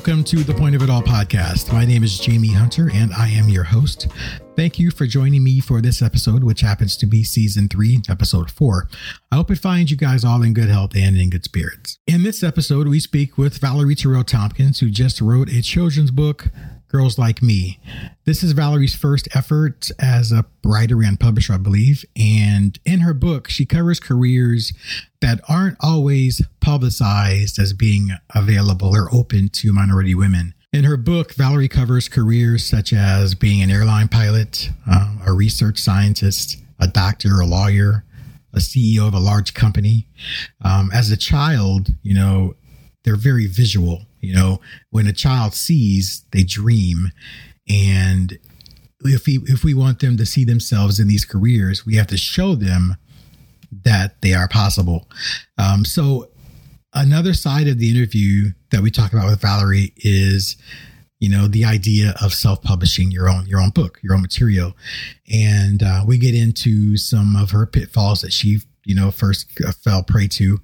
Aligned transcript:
welcome 0.00 0.24
to 0.24 0.42
the 0.42 0.54
Point 0.54 0.74
of 0.74 0.80
It 0.80 0.88
All 0.88 1.02
podcast. 1.02 1.74
My 1.74 1.84
name 1.84 2.02
is 2.02 2.18
Jamie 2.18 2.54
Hunter 2.54 2.90
and 2.94 3.12
I 3.12 3.28
am 3.28 3.50
your 3.50 3.64
host. 3.64 4.08
Thank 4.56 4.78
you 4.78 4.90
for 4.90 5.06
joining 5.06 5.44
me 5.44 5.60
for 5.60 5.82
this 5.82 6.00
episode, 6.00 6.42
which 6.42 6.62
happens 6.62 6.96
to 6.96 7.06
be 7.06 7.22
season 7.22 7.68
three, 7.68 8.00
episode 8.08 8.50
four. 8.50 8.88
I 9.30 9.36
hope 9.36 9.50
it 9.50 9.58
finds 9.58 9.90
you 9.90 9.98
guys 9.98 10.24
all 10.24 10.42
in 10.42 10.54
good 10.54 10.70
health 10.70 10.96
and 10.96 11.18
in 11.18 11.28
good 11.28 11.44
spirits. 11.44 11.98
In 12.06 12.22
this 12.22 12.42
episode, 12.42 12.88
we 12.88 12.98
speak 12.98 13.36
with 13.36 13.58
Valerie 13.58 13.94
Terrell 13.94 14.24
Thompkins, 14.24 14.80
who 14.80 14.88
just 14.88 15.20
wrote 15.20 15.50
a 15.52 15.60
children's 15.60 16.10
book, 16.10 16.46
Girls 16.90 17.18
Like 17.18 17.40
Me. 17.40 17.78
This 18.24 18.42
is 18.42 18.52
Valerie's 18.52 18.96
first 18.96 19.28
effort 19.32 19.90
as 20.00 20.32
a 20.32 20.44
writer 20.64 21.02
and 21.02 21.18
publisher, 21.20 21.54
I 21.54 21.58
believe. 21.58 22.04
And 22.16 22.78
in 22.84 23.00
her 23.00 23.14
book, 23.14 23.48
she 23.48 23.64
covers 23.64 24.00
careers 24.00 24.72
that 25.20 25.40
aren't 25.48 25.76
always 25.80 26.42
publicized 26.60 27.60
as 27.60 27.72
being 27.72 28.10
available 28.34 28.88
or 28.96 29.08
open 29.14 29.50
to 29.50 29.72
minority 29.72 30.16
women. 30.16 30.54
In 30.72 30.84
her 30.84 30.96
book, 30.96 31.34
Valerie 31.34 31.68
covers 31.68 32.08
careers 32.08 32.64
such 32.64 32.92
as 32.92 33.36
being 33.36 33.62
an 33.62 33.70
airline 33.70 34.08
pilot, 34.08 34.70
uh, 34.88 35.16
a 35.26 35.32
research 35.32 35.78
scientist, 35.78 36.58
a 36.80 36.88
doctor, 36.88 37.40
a 37.40 37.46
lawyer, 37.46 38.04
a 38.52 38.58
CEO 38.58 39.06
of 39.06 39.14
a 39.14 39.20
large 39.20 39.54
company. 39.54 40.08
Um, 40.62 40.90
as 40.92 41.10
a 41.10 41.16
child, 41.16 41.94
you 42.02 42.14
know, 42.14 42.54
they're 43.04 43.16
very 43.16 43.46
visual. 43.46 44.06
You 44.20 44.34
know, 44.34 44.60
when 44.90 45.06
a 45.06 45.12
child 45.12 45.54
sees, 45.54 46.24
they 46.32 46.42
dream. 46.42 47.10
And 47.68 48.38
if 49.00 49.26
we 49.26 49.40
if 49.44 49.64
we 49.64 49.74
want 49.74 50.00
them 50.00 50.16
to 50.16 50.26
see 50.26 50.44
themselves 50.44 51.00
in 51.00 51.08
these 51.08 51.24
careers, 51.24 51.86
we 51.86 51.96
have 51.96 52.08
to 52.08 52.16
show 52.16 52.54
them 52.54 52.96
that 53.84 54.20
they 54.20 54.34
are 54.34 54.48
possible. 54.48 55.08
Um, 55.58 55.84
so 55.84 56.30
another 56.92 57.34
side 57.34 57.68
of 57.68 57.78
the 57.78 57.90
interview 57.90 58.50
that 58.70 58.82
we 58.82 58.90
talk 58.90 59.12
about 59.12 59.30
with 59.30 59.40
Valerie 59.40 59.92
is 59.96 60.56
you 61.20 61.28
know 61.28 61.46
the 61.46 61.64
idea 61.64 62.14
of 62.22 62.32
self-publishing 62.32 63.10
your 63.10 63.28
own 63.28 63.46
your 63.46 63.60
own 63.60 63.70
book 63.70 63.98
your 64.02 64.14
own 64.14 64.22
material 64.22 64.72
and 65.32 65.82
uh, 65.82 66.02
we 66.06 66.18
get 66.18 66.34
into 66.34 66.96
some 66.96 67.36
of 67.36 67.50
her 67.50 67.66
pitfalls 67.66 68.22
that 68.22 68.32
she 68.32 68.58
you 68.84 68.94
know 68.94 69.10
first 69.10 69.46
fell 69.84 70.02
prey 70.02 70.26
to 70.26 70.58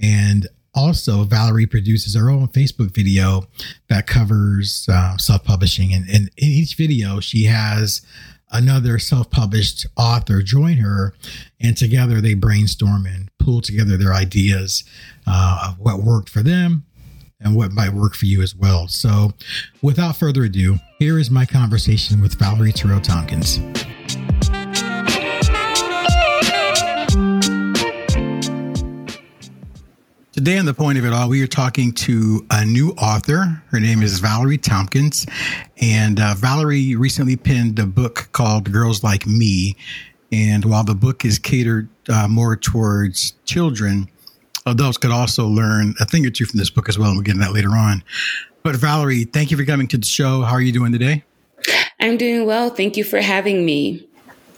and 0.00 0.48
also 0.90 1.22
valerie 1.22 1.66
produces 1.66 2.16
her 2.16 2.28
own 2.28 2.48
facebook 2.48 2.92
video 2.92 3.44
that 3.88 4.08
covers 4.08 4.88
uh, 4.90 5.16
self-publishing. 5.18 5.94
And, 5.94 6.08
and 6.08 6.28
in 6.36 6.48
each 6.48 6.74
video 6.74 7.20
she 7.20 7.44
has 7.44 8.04
another 8.50 8.98
self-published 8.98 9.86
author 9.96 10.42
join 10.42 10.78
her 10.78 11.14
and 11.60 11.76
together 11.76 12.20
they 12.20 12.34
brainstorm 12.34 13.06
and 13.06 13.30
pull 13.38 13.60
together 13.60 13.96
their 13.96 14.12
ideas 14.12 14.82
uh, 15.28 15.68
of 15.68 15.78
what 15.78 16.02
worked 16.02 16.28
for 16.28 16.42
them 16.42 16.84
and 17.40 17.54
what 17.54 17.70
might 17.70 17.92
work 17.92 18.16
for 18.16 18.26
you 18.26 18.42
as 18.42 18.56
well. 18.56 18.88
So 18.88 19.34
without 19.82 20.16
further 20.16 20.42
ado 20.42 20.78
here 20.98 21.20
is 21.20 21.30
my 21.30 21.46
conversation 21.46 22.20
with 22.20 22.34
valerie 22.34 22.72
terrell 22.72 23.00
thompkins 23.00 23.60
Today, 30.40 30.56
on 30.56 30.64
the 30.64 30.72
point 30.72 30.96
of 30.96 31.04
it 31.04 31.12
all, 31.12 31.28
we 31.28 31.42
are 31.42 31.46
talking 31.46 31.92
to 31.92 32.46
a 32.50 32.64
new 32.64 32.92
author. 32.92 33.62
Her 33.66 33.78
name 33.78 34.02
is 34.02 34.20
Valerie 34.20 34.56
Thompkins. 34.56 35.26
And 35.82 36.18
uh, 36.18 36.32
Valerie 36.34 36.96
recently 36.96 37.36
penned 37.36 37.78
a 37.78 37.84
book 37.84 38.30
called 38.32 38.72
Girls 38.72 39.04
Like 39.04 39.26
Me. 39.26 39.76
And 40.32 40.64
while 40.64 40.82
the 40.82 40.94
book 40.94 41.26
is 41.26 41.38
catered 41.38 41.90
uh, 42.08 42.26
more 42.26 42.56
towards 42.56 43.34
children, 43.44 44.08
adults 44.64 44.96
could 44.96 45.10
also 45.10 45.46
learn 45.46 45.92
a 46.00 46.06
thing 46.06 46.24
or 46.24 46.30
two 46.30 46.46
from 46.46 46.56
this 46.56 46.70
book 46.70 46.88
as 46.88 46.98
well. 46.98 47.08
And 47.08 47.18
we'll 47.18 47.24
get 47.24 47.34
into 47.34 47.44
that 47.44 47.52
later 47.52 47.76
on. 47.76 48.02
But 48.62 48.76
Valerie, 48.76 49.24
thank 49.24 49.50
you 49.50 49.58
for 49.58 49.66
coming 49.66 49.88
to 49.88 49.98
the 49.98 50.06
show. 50.06 50.40
How 50.40 50.54
are 50.54 50.62
you 50.62 50.72
doing 50.72 50.92
today? 50.92 51.22
I'm 52.00 52.16
doing 52.16 52.46
well. 52.46 52.70
Thank 52.70 52.96
you 52.96 53.04
for 53.04 53.20
having 53.20 53.66
me. 53.66 54.08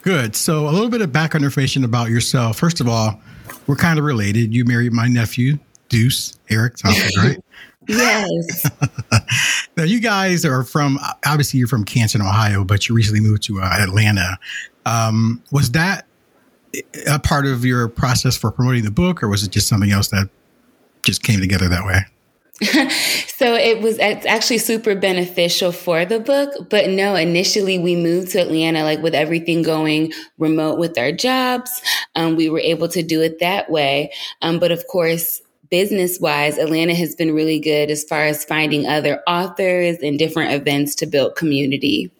Good. 0.02 0.36
So, 0.36 0.68
a 0.68 0.70
little 0.70 0.90
bit 0.90 1.00
of 1.00 1.10
background 1.10 1.42
information 1.42 1.82
about 1.82 2.08
yourself. 2.08 2.56
First 2.56 2.80
of 2.80 2.88
all, 2.88 3.20
we're 3.66 3.74
kind 3.74 3.98
of 3.98 4.04
related. 4.04 4.54
You 4.54 4.64
married 4.64 4.92
my 4.92 5.08
nephew, 5.08 5.58
Deuce, 5.92 6.38
Eric 6.48 6.76
Thompkins, 6.76 7.16
right? 7.18 7.38
yes. 7.88 8.70
now, 9.76 9.82
you 9.82 10.00
guys 10.00 10.44
are 10.44 10.62
from, 10.62 10.98
obviously, 11.26 11.58
you're 11.58 11.68
from 11.68 11.84
Canton, 11.84 12.22
Ohio, 12.22 12.64
but 12.64 12.88
you 12.88 12.94
recently 12.94 13.20
moved 13.20 13.42
to 13.44 13.60
uh, 13.60 13.68
Atlanta. 13.80 14.38
Um, 14.86 15.42
was 15.50 15.72
that 15.72 16.06
a 17.08 17.18
part 17.18 17.44
of 17.44 17.64
your 17.64 17.88
process 17.88 18.36
for 18.36 18.52
promoting 18.52 18.84
the 18.84 18.90
book, 18.92 19.22
or 19.22 19.28
was 19.28 19.42
it 19.42 19.50
just 19.50 19.66
something 19.66 19.90
else 19.90 20.08
that 20.08 20.28
just 21.04 21.24
came 21.24 21.40
together 21.40 21.68
that 21.68 21.84
way? 21.84 22.04
so 23.26 23.54
it 23.56 23.82
was 23.82 23.98
it's 23.98 24.24
actually 24.24 24.58
super 24.58 24.94
beneficial 24.94 25.72
for 25.72 26.04
the 26.04 26.20
book 26.20 26.68
but 26.70 26.88
no 26.88 27.16
initially 27.16 27.76
we 27.76 27.96
moved 27.96 28.30
to 28.30 28.38
atlanta 28.38 28.84
like 28.84 29.02
with 29.02 29.16
everything 29.16 29.62
going 29.62 30.12
remote 30.38 30.78
with 30.78 30.96
our 30.96 31.10
jobs 31.10 31.82
um, 32.14 32.36
we 32.36 32.48
were 32.48 32.60
able 32.60 32.86
to 32.86 33.02
do 33.02 33.20
it 33.20 33.40
that 33.40 33.68
way 33.68 34.12
um, 34.42 34.60
but 34.60 34.70
of 34.70 34.86
course 34.86 35.42
business 35.72 36.20
wise, 36.20 36.58
Atlanta 36.58 36.94
has 36.94 37.16
been 37.16 37.34
really 37.34 37.58
good 37.58 37.90
as 37.90 38.04
far 38.04 38.24
as 38.24 38.44
finding 38.44 38.86
other 38.86 39.22
authors 39.26 39.96
and 40.02 40.18
different 40.18 40.52
events 40.52 40.94
to 40.96 41.06
build 41.06 41.34
community. 41.34 42.10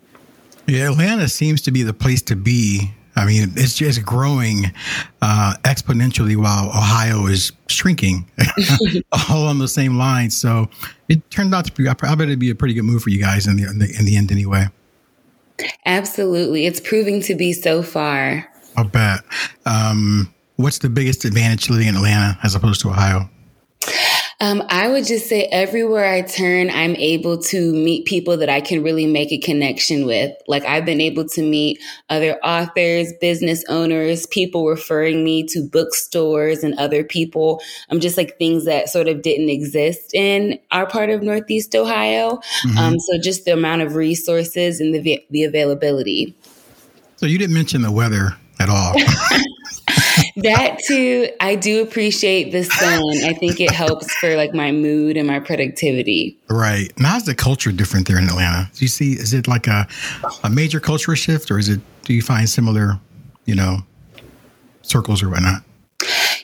Yeah, 0.67 0.91
Atlanta 0.91 1.29
seems 1.29 1.61
to 1.63 1.71
be 1.71 1.83
the 1.83 1.93
place 1.93 2.23
to 2.23 2.35
be. 2.35 2.91
I 3.15 3.27
mean, 3.27 3.53
it's 3.57 3.75
just 3.75 4.03
growing 4.07 4.73
uh, 5.21 5.55
exponentially 5.65 6.35
while 6.35 6.71
Ohio 6.71 7.27
is 7.27 7.53
shrinking, 7.69 8.27
all 9.31 9.47
on 9.47 9.59
the 9.59 9.69
same 9.69 9.99
lines. 9.99 10.35
So 10.35 10.71
it 11.11 11.31
turned 11.31 11.55
out 11.55 11.67
to 11.67 11.73
be, 11.73 11.87
I 11.87 11.93
bet 11.93 12.21
it'd 12.23 12.39
be 12.39 12.49
a 12.49 12.55
pretty 12.55 12.73
good 12.73 12.85
move 12.85 13.03
for 13.03 13.11
you 13.11 13.21
guys 13.21 13.47
in 13.47 13.59
the, 13.59 13.69
in 13.69 13.79
the, 13.81 13.95
in 13.99 14.07
the 14.07 14.17
end 14.17 14.33
anyway. 14.33 14.69
Absolutely. 15.85 16.65
It's 16.65 16.81
proving 16.81 17.21
to 17.23 17.35
be 17.35 17.53
so 17.53 17.83
far. 17.83 18.49
I'll 18.79 18.85
bet. 18.85 19.21
Um, 19.67 20.33
what's 20.57 20.79
the 20.79 20.89
biggest 20.89 21.27
advantage 21.27 21.69
living 21.69 21.89
in 21.89 21.97
Atlanta 21.97 22.39
as 22.43 22.55
opposed 22.55 22.81
to 22.81 22.89
Ohio? 22.89 23.29
Um, 24.43 24.61
I 24.69 24.89
would 24.89 25.07
just 25.07 25.29
say 25.29 25.45
everywhere 25.45 26.05
I 26.05 26.23
turn, 26.23 26.69
I'm 26.69 26.97
able 26.97 27.39
to 27.43 27.73
meet 27.73 28.07
people 28.07 28.39
that 28.39 28.49
I 28.49 28.61
can 28.61 28.83
really 28.83 29.07
make 29.07 29.31
a 29.31 29.39
connection 29.39 30.05
with. 30.05 30.33
Like 30.49 30.65
I've 30.65 30.85
been 30.85 31.01
able 31.01 31.29
to 31.29 31.43
meet 31.43 31.81
other 32.11 32.41
authors, 32.43 33.13
business 33.21 33.63
owners, 33.69 34.27
people 34.27 34.67
referring 34.67 35.23
me 35.23 35.47
to 35.51 35.63
bookstores 35.63 36.65
and 36.65 36.77
other 36.77 37.05
people. 37.05 37.63
I'm 37.89 37.99
um, 37.99 38.01
just 38.01 38.17
like 38.17 38.37
things 38.37 38.65
that 38.65 38.89
sort 38.89 39.07
of 39.07 39.23
didn't 39.23 39.49
exist 39.49 40.13
in 40.13 40.59
our 40.73 40.87
part 40.87 41.11
of 41.11 41.23
Northeast 41.23 41.77
Ohio. 41.77 42.41
Mm-hmm. 42.67 42.79
Um, 42.79 42.99
so 42.99 43.19
just 43.21 43.45
the 43.45 43.53
amount 43.53 43.83
of 43.83 43.95
resources 43.95 44.81
and 44.81 44.93
the 44.93 45.25
the 45.31 45.45
availability. 45.45 46.35
So 47.15 47.27
you 47.27 47.39
didn't 47.39 47.55
mention 47.55 47.83
the 47.83 47.93
weather 47.93 48.37
at 48.59 48.69
all. 48.69 48.97
that 50.37 50.79
too, 50.87 51.29
I 51.41 51.55
do 51.55 51.83
appreciate 51.83 52.53
the 52.53 52.65
sun. 52.65 53.03
I 53.25 53.33
think 53.33 53.61
it 53.61 53.71
helps 53.71 54.13
for 54.17 54.37
like 54.37 54.55
my 54.55 54.73
mood 54.73 55.17
and 55.17 55.27
my 55.27 55.41
productivity. 55.41 56.39
Right. 56.49 56.93
Now, 56.99 57.11
how's 57.11 57.25
the 57.25 57.35
culture 57.35 57.73
different 57.73 58.07
there 58.07 58.19
in 58.19 58.25
Atlanta? 58.25 58.71
Do 58.75 58.85
you 58.85 58.89
see, 58.89 59.13
is 59.13 59.33
it 59.33 59.49
like 59.49 59.67
a, 59.67 59.87
a 60.45 60.51
major 60.51 60.81
cultural 60.81 61.15
shift 61.15 61.51
or 61.51 61.59
is 61.59 61.69
it, 61.69 61.81
do 62.03 62.15
you 62.15 62.23
find 62.23 62.49
similar, 62.49 62.99
you 63.45 63.55
know, 63.55 63.79
circles 64.83 65.23
or 65.23 65.31
whatnot? 65.31 65.63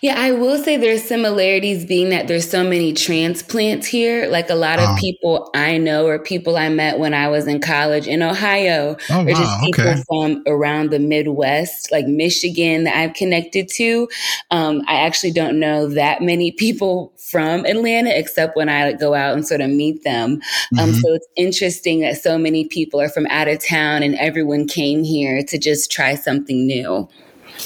Yeah, 0.01 0.15
I 0.17 0.33
will 0.33 0.59
say 0.59 0.77
there's 0.77 1.03
similarities 1.03 1.85
being 1.85 2.11
that 2.11 2.29
there's 2.29 2.49
so 2.49 2.63
many 2.63 2.93
transplants 2.93 3.87
here. 3.87 4.29
Like 4.29 4.49
a 4.51 4.55
lot 4.55 4.79
of 4.79 4.89
oh. 4.89 4.97
people 4.99 5.51
I 5.55 5.79
know 5.79 6.07
or 6.07 6.19
people 6.19 6.57
I 6.57 6.69
met 6.69 6.99
when 6.99 7.15
I 7.15 7.29
was 7.29 7.47
in 7.47 7.61
college 7.61 8.07
in 8.07 8.23
Ohio 8.23 8.97
oh, 9.11 9.21
or 9.21 9.25
wow. 9.25 9.35
just 9.35 9.61
people 9.61 9.89
okay. 9.89 10.03
from 10.09 10.43
around 10.47 10.91
the 10.91 10.99
Midwest, 10.99 11.91
like 11.91 12.07
Michigan 12.07 12.85
that 12.85 12.97
I've 12.97 13.15
connected 13.15 13.69
to. 13.75 14.09
Um, 14.51 14.83
I 14.87 15.01
actually 15.01 15.33
don't 15.33 15.59
know 15.59 15.89
that 15.89 16.23
many 16.23 16.53
people 16.59 17.13
from 17.17 17.67
Atlanta 17.67 18.17
except 18.17 18.57
when 18.57 18.69
I 18.69 18.87
like, 18.87 19.01
go 19.01 19.15
out 19.15 19.35
and 19.35 19.47
sort 19.47 19.61
of 19.61 19.71
meet 19.71 20.05
them. 20.05 20.33
Um, 20.33 20.41
mm-hmm. 20.41 20.79
Um, 20.79 20.95
so 20.95 21.15
it's 21.15 21.29
interesting 21.37 22.01
that 22.01 22.17
so 22.19 22.39
many 22.39 22.67
people 22.67 23.01
are 23.01 23.09
from 23.09 23.27
out 23.27 23.49
of 23.49 23.65
town 23.65 24.03
and 24.03 24.15
everyone 24.15 24.67
came 24.67 25.05
here 25.05 25.43
to 25.43 25.59
just 25.59 25.91
try 25.91 26.15
something 26.15 26.67
new. 26.67 27.09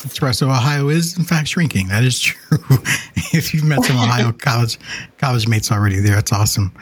That's 0.01 0.23
right. 0.23 0.35
So 0.35 0.49
Ohio 0.49 0.89
is 0.89 1.17
in 1.17 1.25
fact 1.25 1.49
shrinking. 1.49 1.89
That 1.89 2.05
is 2.05 2.19
true. 2.21 2.59
if 3.33 3.53
you've 3.53 3.65
met 3.65 3.85
some 3.85 3.97
Ohio 3.97 4.33
college 4.39 4.79
college 5.19 5.47
mates 5.47 5.71
already 5.71 6.01
there, 6.01 6.17
that's 6.17 6.33
awesome. 6.33 6.73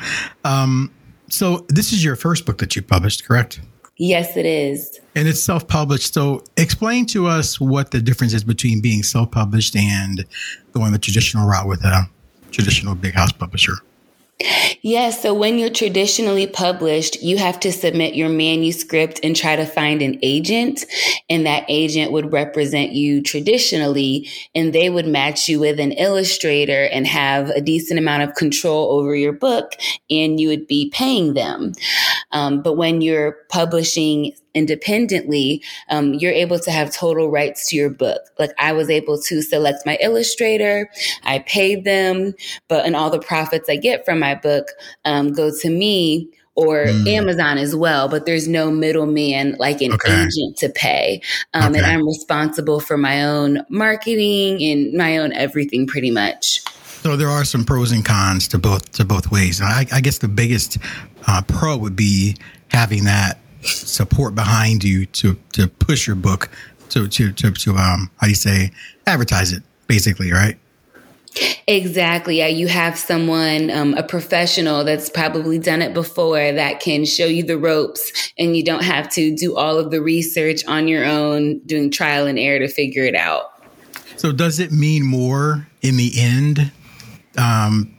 Um, 0.44 0.92
so 1.28 1.64
this 1.68 1.92
is 1.92 2.04
your 2.04 2.16
first 2.16 2.46
book 2.46 2.58
that 2.58 2.74
you 2.76 2.82
published, 2.82 3.24
correct? 3.24 3.60
Yes, 3.96 4.36
it 4.36 4.46
is. 4.46 4.98
And 5.14 5.28
it's 5.28 5.42
self 5.42 5.68
published. 5.68 6.14
So 6.14 6.42
explain 6.56 7.04
to 7.06 7.26
us 7.26 7.60
what 7.60 7.90
the 7.90 8.00
difference 8.00 8.32
is 8.32 8.44
between 8.44 8.80
being 8.80 9.02
self 9.02 9.30
published 9.30 9.76
and 9.76 10.24
going 10.72 10.92
the 10.92 10.98
traditional 10.98 11.46
route 11.46 11.68
with 11.68 11.84
a 11.84 12.08
traditional 12.50 12.94
big 12.94 13.14
house 13.14 13.32
publisher. 13.32 13.74
Yes. 14.82 15.22
so 15.22 15.34
when 15.34 15.58
you're 15.58 15.70
traditionally 15.70 16.46
published, 16.46 17.22
you 17.22 17.36
have 17.36 17.60
to 17.60 17.72
submit 17.72 18.14
your 18.14 18.28
manuscript 18.28 19.20
and 19.22 19.36
try 19.36 19.56
to 19.56 19.66
find 19.66 20.00
an 20.00 20.18
agent. 20.22 20.84
And 21.28 21.44
that 21.46 21.64
agent 21.68 22.12
would 22.12 22.32
represent 22.32 22.92
you 22.92 23.22
traditionally 23.22 24.28
and 24.54 24.72
they 24.72 24.88
would 24.88 25.06
match 25.06 25.48
you 25.48 25.60
with 25.60 25.78
an 25.78 25.92
illustrator 25.92 26.84
and 26.84 27.06
have 27.06 27.50
a 27.50 27.60
decent 27.60 27.98
amount 27.98 28.22
of 28.22 28.34
control 28.34 28.98
over 28.98 29.14
your 29.14 29.32
book 29.32 29.72
and 30.08 30.40
you 30.40 30.48
would 30.48 30.66
be 30.66 30.90
paying 30.90 31.34
them. 31.34 31.72
Um, 32.32 32.62
but 32.62 32.74
when 32.74 33.00
you're 33.00 33.36
publishing 33.50 34.32
independently, 34.54 35.62
um, 35.88 36.14
you're 36.14 36.32
able 36.32 36.58
to 36.58 36.70
have 36.70 36.94
total 36.94 37.30
rights 37.30 37.68
to 37.68 37.76
your 37.76 37.90
book. 37.90 38.22
Like 38.38 38.50
I 38.58 38.72
was 38.72 38.90
able 38.90 39.20
to 39.22 39.42
select 39.42 39.86
my 39.86 39.96
illustrator, 40.00 40.90
I 41.24 41.40
paid 41.40 41.84
them, 41.84 42.34
but 42.68 42.86
and 42.86 42.96
all 42.96 43.10
the 43.10 43.20
profits 43.20 43.68
I 43.68 43.76
get 43.76 44.04
from 44.04 44.18
my 44.18 44.34
book 44.34 44.68
um, 45.04 45.32
go 45.32 45.50
to 45.60 45.70
me 45.70 46.28
or 46.54 46.86
mm. 46.86 47.06
Amazon 47.08 47.58
as 47.58 47.74
well, 47.74 48.08
but 48.08 48.26
there's 48.26 48.48
no 48.48 48.70
middleman 48.70 49.56
like 49.58 49.80
an 49.80 49.92
okay. 49.94 50.12
agent 50.12 50.56
to 50.58 50.68
pay. 50.68 51.22
Um, 51.54 51.70
okay. 51.70 51.78
And 51.78 51.86
I'm 51.86 52.06
responsible 52.06 52.80
for 52.80 52.98
my 52.98 53.24
own 53.24 53.64
marketing 53.68 54.62
and 54.62 54.92
my 54.92 55.18
own 55.18 55.32
everything 55.32 55.86
pretty 55.86 56.10
much. 56.10 56.62
So 57.02 57.16
there 57.16 57.28
are 57.28 57.46
some 57.46 57.64
pros 57.64 57.92
and 57.92 58.04
cons 58.04 58.46
to 58.48 58.58
both 58.58 58.92
to 58.92 59.06
both 59.06 59.30
ways. 59.30 59.62
I, 59.62 59.86
I 59.90 60.00
guess 60.02 60.18
the 60.18 60.28
biggest 60.28 60.76
uh, 61.26 61.40
pro 61.46 61.76
would 61.78 61.96
be 61.96 62.36
having 62.68 63.04
that 63.04 63.38
support 63.62 64.34
behind 64.34 64.84
you 64.84 65.06
to 65.06 65.38
to 65.52 65.68
push 65.68 66.06
your 66.06 66.16
book 66.16 66.50
to 66.88 67.08
to 67.08 67.32
to, 67.32 67.50
to 67.50 67.70
um 67.76 68.10
how 68.18 68.26
do 68.26 68.30
you 68.30 68.34
say 68.34 68.70
advertise 69.06 69.52
it 69.52 69.62
basically 69.86 70.32
right 70.32 70.58
Exactly. 71.66 72.38
Yeah, 72.38 72.48
you 72.48 72.66
have 72.66 72.98
someone, 72.98 73.70
um, 73.70 73.94
a 73.94 74.02
professional 74.02 74.82
that's 74.82 75.08
probably 75.08 75.58
done 75.58 75.80
it 75.80 75.94
before 75.94 76.52
that 76.52 76.80
can 76.80 77.04
show 77.04 77.26
you 77.26 77.44
the 77.44 77.56
ropes 77.56 78.32
and 78.36 78.56
you 78.56 78.64
don't 78.64 78.82
have 78.82 79.08
to 79.10 79.34
do 79.34 79.56
all 79.56 79.78
of 79.78 79.92
the 79.92 80.02
research 80.02 80.66
on 80.66 80.88
your 80.88 81.04
own, 81.04 81.60
doing 81.60 81.90
trial 81.90 82.26
and 82.26 82.38
error 82.38 82.58
to 82.58 82.68
figure 82.68 83.04
it 83.04 83.14
out. 83.14 83.52
So, 84.16 84.32
does 84.32 84.58
it 84.58 84.72
mean 84.72 85.04
more 85.04 85.68
in 85.82 85.96
the 85.96 86.12
end 86.16 86.72
um, 87.38 87.96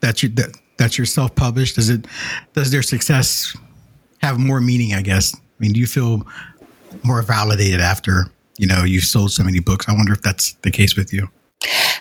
that 0.00 0.22
you 0.22 0.28
that, 0.30 0.56
that 0.76 0.98
you're 0.98 1.06
self 1.06 1.34
published? 1.34 1.76
Does 1.76 1.88
it 1.88 2.06
does 2.52 2.70
their 2.70 2.82
success 2.82 3.56
have 4.26 4.38
more 4.38 4.60
meaning, 4.60 4.94
I 4.94 5.02
guess. 5.02 5.34
I 5.34 5.38
mean, 5.58 5.72
do 5.72 5.80
you 5.80 5.86
feel 5.86 6.26
more 7.02 7.22
validated 7.22 7.80
after, 7.80 8.26
you 8.58 8.66
know, 8.66 8.84
you've 8.84 9.04
sold 9.04 9.32
so 9.32 9.42
many 9.42 9.60
books? 9.60 9.88
I 9.88 9.92
wonder 9.92 10.12
if 10.12 10.22
that's 10.22 10.52
the 10.62 10.70
case 10.70 10.96
with 10.96 11.12
you. 11.12 11.28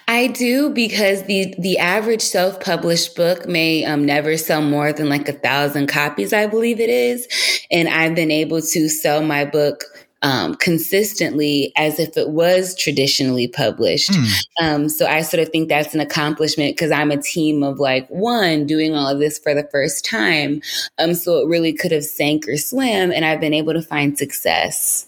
I 0.07 0.27
do 0.27 0.69
because 0.69 1.23
the 1.23 1.55
the 1.57 1.79
average 1.79 2.21
self 2.21 2.59
published 2.59 3.15
book 3.15 3.47
may 3.47 3.83
um, 3.85 4.05
never 4.05 4.37
sell 4.37 4.61
more 4.61 4.93
than 4.93 5.09
like 5.09 5.27
a 5.27 5.33
thousand 5.33 5.87
copies, 5.87 6.31
I 6.31 6.45
believe 6.45 6.79
it 6.79 6.89
is, 6.89 7.27
and 7.71 7.89
I've 7.89 8.13
been 8.13 8.31
able 8.31 8.61
to 8.61 8.89
sell 8.89 9.23
my 9.23 9.45
book 9.45 9.83
um, 10.25 10.55
consistently 10.55 11.71
as 11.77 11.99
if 11.99 12.17
it 12.17 12.29
was 12.29 12.75
traditionally 12.75 13.47
published. 13.47 14.09
Mm. 14.09 14.47
Um, 14.59 14.89
so 14.89 15.05
I 15.05 15.21
sort 15.21 15.39
of 15.41 15.49
think 15.49 15.69
that's 15.69 15.93
an 15.93 15.99
accomplishment 15.99 16.75
because 16.75 16.91
I'm 16.91 17.11
a 17.11 17.21
team 17.21 17.61
of 17.61 17.79
like 17.79 18.07
one 18.07 18.65
doing 18.65 18.95
all 18.95 19.07
of 19.07 19.19
this 19.19 19.37
for 19.37 19.53
the 19.53 19.69
first 19.71 20.03
time. 20.03 20.61
Um, 20.97 21.13
so 21.13 21.37
it 21.37 21.47
really 21.47 21.73
could 21.73 21.91
have 21.91 22.03
sank 22.03 22.47
or 22.47 22.57
swam, 22.57 23.11
and 23.11 23.23
I've 23.23 23.39
been 23.39 23.53
able 23.53 23.73
to 23.73 23.83
find 23.83 24.17
success. 24.17 25.05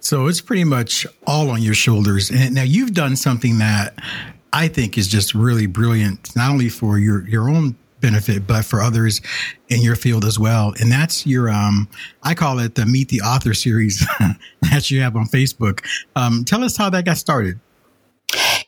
So 0.00 0.26
it's 0.26 0.40
pretty 0.40 0.64
much 0.64 1.06
all 1.28 1.48
on 1.48 1.62
your 1.62 1.74
shoulders. 1.74 2.30
And 2.30 2.56
now 2.56 2.64
you've 2.64 2.92
done 2.92 3.14
something 3.14 3.58
that 3.58 3.94
I 4.52 4.66
think 4.66 4.98
is 4.98 5.06
just 5.06 5.34
really 5.34 5.66
brilliant, 5.66 6.34
not 6.34 6.50
only 6.50 6.68
for 6.68 6.98
your 6.98 7.26
your 7.28 7.48
own 7.48 7.76
benefit, 8.04 8.46
but 8.46 8.64
for 8.66 8.82
others 8.82 9.22
in 9.68 9.80
your 9.80 9.96
field 9.96 10.26
as 10.26 10.38
well. 10.38 10.74
And 10.78 10.92
that's 10.92 11.26
your, 11.26 11.48
um, 11.48 11.88
I 12.22 12.34
call 12.34 12.58
it 12.58 12.74
the 12.74 12.84
Meet 12.84 13.08
the 13.08 13.22
Author 13.22 13.54
series 13.54 14.06
that 14.70 14.90
you 14.90 15.00
have 15.00 15.16
on 15.16 15.24
Facebook. 15.24 15.82
Um, 16.14 16.44
tell 16.44 16.62
us 16.62 16.76
how 16.76 16.90
that 16.90 17.06
got 17.06 17.16
started. 17.16 17.58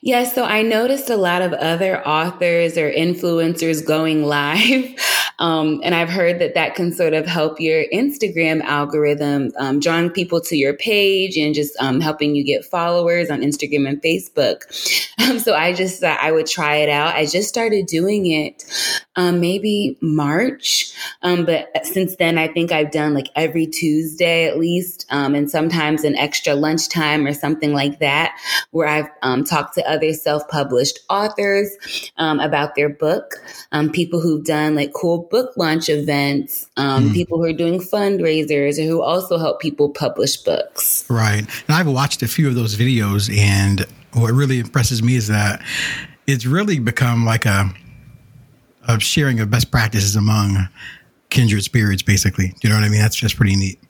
Yes, 0.00 0.28
yeah, 0.28 0.32
so 0.32 0.44
I 0.44 0.62
noticed 0.62 1.10
a 1.10 1.16
lot 1.16 1.42
of 1.42 1.52
other 1.52 2.06
authors 2.06 2.78
or 2.78 2.90
influencers 2.90 3.84
going 3.84 4.24
live 4.36 4.94
um, 5.38 5.80
and 5.82 5.94
I've 5.94 6.08
heard 6.08 6.38
that 6.38 6.54
that 6.54 6.74
can 6.74 6.92
sort 6.92 7.12
of 7.12 7.26
help 7.26 7.60
your 7.60 7.84
Instagram 7.92 8.62
algorithm, 8.62 9.52
um, 9.58 9.80
drawing 9.80 10.10
people 10.10 10.40
to 10.42 10.56
your 10.56 10.74
page 10.74 11.36
and 11.36 11.54
just 11.54 11.76
um, 11.78 12.00
helping 12.00 12.34
you 12.34 12.42
get 12.42 12.64
followers 12.64 13.30
on 13.30 13.40
Instagram 13.40 13.88
and 13.88 14.02
Facebook. 14.02 14.62
Um, 15.18 15.40
so 15.40 15.54
I 15.54 15.72
just 15.72 16.00
thought 16.00 16.20
I 16.20 16.30
would 16.30 16.46
try 16.46 16.76
it 16.76 16.88
out. 16.88 17.16
I 17.16 17.26
just 17.26 17.48
started 17.48 17.86
doing 17.86 18.26
it 18.26 18.64
um, 19.16 19.40
maybe 19.40 19.98
March. 20.00 20.92
Um, 21.22 21.44
but 21.44 21.68
since 21.84 22.14
then, 22.16 22.38
I 22.38 22.46
think 22.46 22.70
I've 22.70 22.92
done 22.92 23.12
like 23.12 23.28
every 23.34 23.66
Tuesday 23.66 24.46
at 24.46 24.58
least, 24.58 25.06
and 25.08 25.50
sometimes 25.50 26.04
an 26.04 26.14
extra 26.16 26.54
lunchtime 26.54 27.26
or 27.26 27.32
something 27.32 27.72
like 27.72 27.98
that, 27.98 28.38
where 28.70 28.86
I've 28.86 29.46
talked 29.46 29.74
to 29.74 29.90
other 29.90 30.12
self 30.12 30.46
published 30.48 31.00
authors 31.08 31.70
about 32.18 32.76
their 32.76 32.90
book, 32.90 33.36
people 33.92 34.20
who've 34.20 34.44
done 34.44 34.76
like 34.76 34.92
cool 34.92 35.25
book 35.30 35.52
launch 35.56 35.88
events, 35.88 36.68
um, 36.76 37.10
mm. 37.10 37.14
people 37.14 37.38
who 37.38 37.44
are 37.44 37.52
doing 37.52 37.80
fundraisers, 37.80 38.78
and 38.78 38.88
who 38.88 39.02
also 39.02 39.38
help 39.38 39.60
people 39.60 39.90
publish 39.90 40.36
books. 40.36 41.04
Right. 41.08 41.46
And 41.68 41.76
I've 41.76 41.86
watched 41.86 42.22
a 42.22 42.28
few 42.28 42.48
of 42.48 42.54
those 42.54 42.76
videos, 42.76 43.34
and 43.36 43.86
what 44.12 44.32
really 44.32 44.60
impresses 44.60 45.02
me 45.02 45.16
is 45.16 45.28
that 45.28 45.62
it's 46.26 46.46
really 46.46 46.78
become 46.78 47.24
like 47.24 47.46
a, 47.46 47.70
a 48.88 48.98
sharing 49.00 49.40
of 49.40 49.50
best 49.50 49.70
practices 49.70 50.16
among 50.16 50.68
kindred 51.30 51.62
spirits, 51.64 52.02
basically. 52.02 52.54
You 52.62 52.70
know 52.70 52.76
what 52.76 52.84
I 52.84 52.88
mean? 52.88 53.00
That's 53.00 53.16
just 53.16 53.36
pretty 53.36 53.56
neat. 53.56 53.80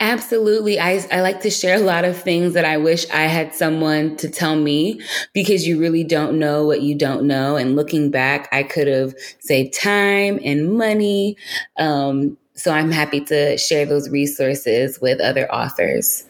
Absolutely. 0.00 0.78
I, 0.78 1.04
I 1.10 1.20
like 1.20 1.40
to 1.42 1.50
share 1.50 1.76
a 1.76 1.80
lot 1.80 2.04
of 2.04 2.16
things 2.16 2.54
that 2.54 2.64
I 2.64 2.76
wish 2.76 3.08
I 3.10 3.22
had 3.22 3.54
someone 3.54 4.16
to 4.18 4.28
tell 4.28 4.56
me 4.56 5.00
because 5.32 5.66
you 5.66 5.80
really 5.80 6.04
don't 6.04 6.38
know 6.38 6.64
what 6.64 6.82
you 6.82 6.94
don't 6.94 7.26
know. 7.26 7.56
And 7.56 7.76
looking 7.76 8.10
back, 8.10 8.48
I 8.52 8.62
could 8.62 8.86
have 8.86 9.14
saved 9.40 9.74
time 9.74 10.38
and 10.44 10.74
money. 10.74 11.36
Um, 11.78 12.36
so 12.54 12.70
I'm 12.70 12.90
happy 12.90 13.20
to 13.22 13.58
share 13.58 13.84
those 13.84 14.08
resources 14.08 15.00
with 15.00 15.20
other 15.20 15.50
authors. 15.52 16.24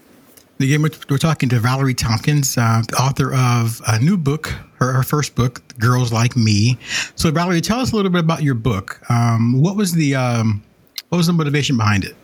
Again, 0.58 0.82
we're 0.82 1.18
talking 1.18 1.50
to 1.50 1.60
Valerie 1.60 1.92
Thompkins, 1.92 2.56
uh, 2.56 2.82
author 2.98 3.34
of 3.34 3.82
a 3.86 3.98
new 3.98 4.16
book, 4.16 4.46
her, 4.78 4.90
her, 4.94 5.02
first 5.02 5.34
book, 5.34 5.60
Girls 5.78 6.14
Like 6.14 6.34
Me. 6.34 6.78
So, 7.14 7.30
Valerie, 7.30 7.60
tell 7.60 7.78
us 7.78 7.92
a 7.92 7.96
little 7.96 8.10
bit 8.10 8.20
about 8.20 8.42
your 8.42 8.54
book. 8.54 9.02
Um, 9.10 9.60
what 9.60 9.76
was 9.76 9.92
the 9.92 10.14
um, 10.14 10.62
what 11.10 11.18
was 11.18 11.26
the 11.26 11.34
motivation 11.34 11.76
behind 11.76 12.04
it? 12.04 12.16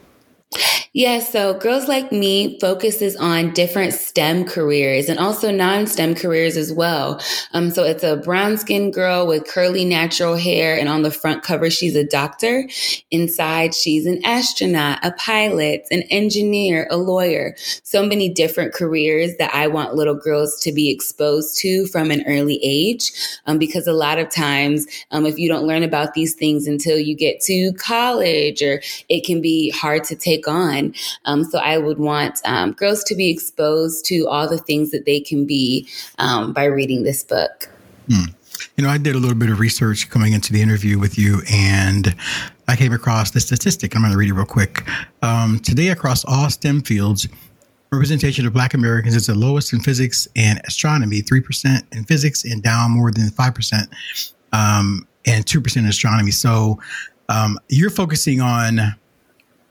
Yeah, 0.94 1.20
so 1.20 1.54
Girls 1.54 1.88
Like 1.88 2.12
Me 2.12 2.58
focuses 2.60 3.16
on 3.16 3.54
different 3.54 3.94
STEM 3.94 4.44
careers 4.44 5.08
and 5.08 5.18
also 5.18 5.50
non 5.50 5.86
STEM 5.86 6.14
careers 6.16 6.54
as 6.54 6.70
well. 6.70 7.18
Um, 7.54 7.70
so 7.70 7.82
it's 7.82 8.04
a 8.04 8.18
brown 8.18 8.58
skinned 8.58 8.92
girl 8.92 9.26
with 9.26 9.46
curly 9.49 9.87
natural 9.87 10.37
hair, 10.37 10.78
and 10.78 10.90
on 10.90 11.00
the 11.00 11.11
front 11.11 11.42
cover, 11.44 11.70
she's 11.70 11.96
a 11.96 12.04
doctor. 12.04 12.68
Inside, 13.11 13.75
she's 13.75 14.04
an 14.04 14.20
astronaut, 14.26 14.99
a 15.02 15.12
pilot, 15.12 15.87
an 15.90 16.02
engineer, 16.11 16.87
a 16.90 16.99
lawyer. 16.99 17.56
So 17.84 18.04
many 18.04 18.28
different 18.28 18.75
careers 18.75 19.34
that 19.38 19.54
I 19.54 19.68
want 19.68 19.94
little 19.94 20.14
girls 20.14 20.61
to 20.61 20.72
be 20.72 20.90
exposed 20.90 21.56
to 21.61 21.87
from 21.87 22.11
an 22.11 22.22
early 22.26 22.61
age. 22.62 23.12
Um, 23.46 23.56
because 23.56 23.87
a 23.87 23.94
lot 23.94 24.18
of 24.18 24.28
times, 24.28 24.87
um, 25.11 25.25
if 25.25 25.38
you 25.38 25.49
don't 25.49 25.66
learn 25.66 25.84
about 25.84 26.12
these 26.12 26.34
things 26.34 26.66
until 26.66 26.99
you 26.99 27.16
get 27.16 27.40
to 27.44 27.72
college, 27.78 28.61
or 28.61 28.82
it 29.08 29.25
can 29.25 29.40
be 29.40 29.70
hard 29.70 30.04
to 30.04 30.16
take 30.16 30.46
on. 30.46 30.81
Um, 31.24 31.44
so 31.44 31.58
I 31.58 31.78
would 31.78 31.98
want 31.98 32.40
um, 32.44 32.72
girls 32.72 33.04
to 33.04 33.14
be 33.14 33.30
exposed 33.30 34.04
to 34.06 34.26
all 34.28 34.48
the 34.48 34.58
things 34.58 34.90
that 34.90 35.06
they 35.06 35.20
can 35.20 35.46
be 35.46 35.88
um, 36.18 36.52
by 36.52 36.64
reading 36.64 37.02
this 37.02 37.22
book. 37.22 37.68
Hmm. 38.08 38.32
You 38.76 38.84
know, 38.84 38.90
I 38.90 38.98
did 38.98 39.14
a 39.14 39.18
little 39.18 39.36
bit 39.36 39.50
of 39.50 39.60
research 39.60 40.08
coming 40.08 40.32
into 40.32 40.52
the 40.52 40.62
interview 40.62 40.98
with 40.98 41.18
you, 41.18 41.42
and 41.52 42.14
I 42.68 42.76
came 42.76 42.92
across 42.92 43.30
the 43.30 43.40
statistic. 43.40 43.94
I'm 43.94 44.02
going 44.02 44.12
to 44.12 44.18
read 44.18 44.30
it 44.30 44.34
real 44.34 44.46
quick. 44.46 44.86
Um, 45.22 45.58
today, 45.60 45.88
across 45.88 46.24
all 46.24 46.48
STEM 46.48 46.82
fields, 46.82 47.28
representation 47.92 48.46
of 48.46 48.52
Black 48.52 48.72
Americans 48.74 49.14
is 49.14 49.26
the 49.26 49.34
lowest 49.34 49.72
in 49.72 49.80
physics 49.80 50.26
and 50.34 50.60
astronomy, 50.64 51.20
3% 51.22 51.82
in 51.94 52.04
physics 52.04 52.44
and 52.44 52.62
down 52.62 52.90
more 52.90 53.10
than 53.10 53.28
5%, 53.28 53.88
um, 54.52 55.06
and 55.26 55.44
2% 55.44 55.76
in 55.76 55.86
astronomy. 55.86 56.30
So 56.30 56.80
um, 57.28 57.58
you're 57.68 57.90
focusing 57.90 58.40
on 58.40 58.96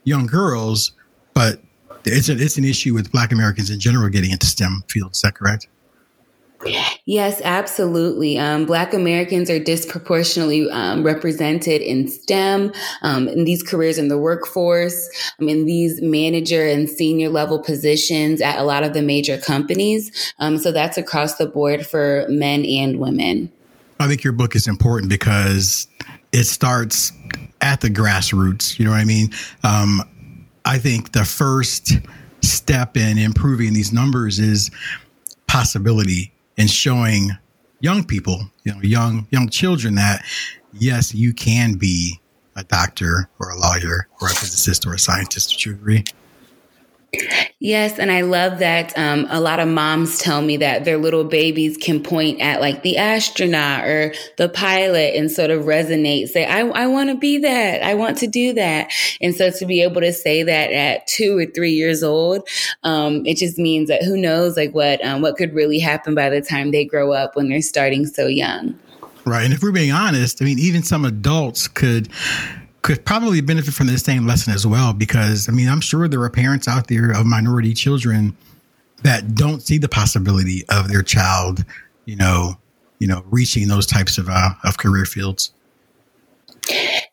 young 0.04 0.26
girls 0.26 0.92
but 1.34 1.60
it's 2.04 2.28
a, 2.28 2.32
it's 2.32 2.56
an 2.56 2.64
issue 2.64 2.94
with 2.94 3.12
Black 3.12 3.32
Americans 3.32 3.70
in 3.70 3.80
general 3.80 4.08
getting 4.08 4.30
into 4.30 4.46
STEM 4.46 4.84
fields. 4.88 5.18
Is 5.18 5.22
that 5.22 5.34
correct? 5.34 5.68
Yes, 7.04 7.40
absolutely. 7.42 8.38
Um, 8.38 8.66
Black 8.66 8.94
Americans 8.94 9.50
are 9.50 9.58
disproportionately 9.58 10.70
um, 10.70 11.02
represented 11.02 11.82
in 11.82 12.06
STEM, 12.06 12.72
um, 13.02 13.26
in 13.26 13.44
these 13.44 13.62
careers 13.62 13.98
in 13.98 14.08
the 14.08 14.18
workforce, 14.18 15.08
um, 15.40 15.48
in 15.48 15.64
these 15.64 16.00
manager 16.00 16.64
and 16.64 16.88
senior 16.88 17.28
level 17.28 17.58
positions 17.58 18.40
at 18.40 18.58
a 18.58 18.62
lot 18.62 18.84
of 18.84 18.94
the 18.94 19.02
major 19.02 19.38
companies. 19.38 20.32
Um, 20.38 20.58
so 20.58 20.70
that's 20.70 20.96
across 20.96 21.36
the 21.36 21.46
board 21.46 21.84
for 21.84 22.26
men 22.28 22.64
and 22.64 23.00
women. 23.00 23.50
I 23.98 24.06
think 24.08 24.22
your 24.22 24.32
book 24.32 24.54
is 24.54 24.68
important 24.68 25.10
because 25.10 25.88
it 26.32 26.44
starts 26.44 27.12
at 27.60 27.80
the 27.80 27.88
grassroots. 27.88 28.78
You 28.78 28.84
know 28.84 28.90
what 28.92 29.00
I 29.00 29.04
mean? 29.04 29.30
Um, 29.64 30.02
I 30.64 30.78
think 30.78 31.12
the 31.12 31.24
first 31.24 31.92
step 32.40 32.96
in 32.96 33.18
improving 33.18 33.72
these 33.72 33.92
numbers 33.92 34.38
is 34.38 34.70
possibility 35.46 36.32
and 36.56 36.70
showing 36.70 37.30
young 37.80 38.04
people, 38.04 38.50
you 38.64 38.74
know, 38.74 38.80
young 38.80 39.26
young 39.30 39.48
children 39.48 39.96
that 39.96 40.24
yes, 40.72 41.14
you 41.14 41.32
can 41.32 41.74
be 41.74 42.20
a 42.56 42.64
doctor 42.64 43.28
or 43.38 43.50
a 43.50 43.58
lawyer 43.58 44.08
or 44.20 44.28
a 44.28 44.34
physicist 44.34 44.86
or 44.86 44.94
a 44.94 44.98
scientist. 44.98 45.52
Would 45.54 45.64
you 45.64 45.72
agree? 45.72 46.04
Yes, 47.58 47.98
and 47.98 48.10
I 48.10 48.22
love 48.22 48.58
that 48.60 48.96
um, 48.96 49.26
a 49.28 49.38
lot 49.38 49.60
of 49.60 49.68
moms 49.68 50.18
tell 50.18 50.40
me 50.40 50.56
that 50.56 50.84
their 50.84 50.96
little 50.96 51.24
babies 51.24 51.76
can 51.76 52.02
point 52.02 52.40
at 52.40 52.60
like 52.60 52.82
the 52.82 52.96
astronaut 52.96 53.84
or 53.84 54.14
the 54.38 54.48
pilot 54.48 55.14
and 55.14 55.30
sort 55.30 55.50
of 55.50 55.64
resonate, 55.64 56.28
say, 56.28 56.46
I, 56.46 56.60
I 56.60 56.86
want 56.86 57.10
to 57.10 57.16
be 57.16 57.38
that. 57.38 57.82
I 57.82 57.94
want 57.94 58.16
to 58.18 58.26
do 58.26 58.54
that. 58.54 58.90
And 59.20 59.34
so 59.34 59.50
to 59.50 59.66
be 59.66 59.82
able 59.82 60.00
to 60.00 60.12
say 60.12 60.42
that 60.42 60.72
at 60.72 61.06
two 61.06 61.36
or 61.36 61.44
three 61.44 61.72
years 61.72 62.02
old, 62.02 62.48
um, 62.82 63.26
it 63.26 63.36
just 63.36 63.58
means 63.58 63.88
that 63.88 64.02
who 64.02 64.16
knows 64.16 64.56
like 64.56 64.74
what, 64.74 65.04
um, 65.04 65.20
what 65.20 65.36
could 65.36 65.52
really 65.52 65.78
happen 65.78 66.14
by 66.14 66.30
the 66.30 66.40
time 66.40 66.70
they 66.70 66.84
grow 66.84 67.12
up 67.12 67.36
when 67.36 67.50
they're 67.50 67.60
starting 67.60 68.06
so 68.06 68.26
young. 68.26 68.78
Right. 69.26 69.44
And 69.44 69.52
if 69.52 69.62
we're 69.62 69.70
being 69.70 69.92
honest, 69.92 70.40
I 70.40 70.46
mean, 70.46 70.58
even 70.58 70.82
some 70.82 71.04
adults 71.04 71.68
could 71.68 72.08
could 72.82 73.04
probably 73.04 73.40
benefit 73.40 73.72
from 73.74 73.86
this 73.86 74.02
same 74.02 74.26
lesson 74.26 74.52
as 74.52 74.66
well 74.66 74.92
because 74.92 75.48
I 75.48 75.52
mean 75.52 75.68
I'm 75.68 75.80
sure 75.80 76.08
there 76.08 76.22
are 76.22 76.30
parents 76.30 76.68
out 76.68 76.88
there 76.88 77.12
of 77.12 77.24
minority 77.26 77.74
children 77.74 78.36
that 79.02 79.34
don't 79.34 79.60
see 79.60 79.78
the 79.78 79.88
possibility 79.88 80.64
of 80.68 80.88
their 80.88 81.02
child, 81.02 81.64
you 82.04 82.16
know, 82.16 82.54
you 82.98 83.06
know, 83.06 83.24
reaching 83.30 83.68
those 83.68 83.86
types 83.86 84.18
of 84.18 84.28
uh, 84.28 84.50
of 84.64 84.78
career 84.78 85.04
fields. 85.04 85.52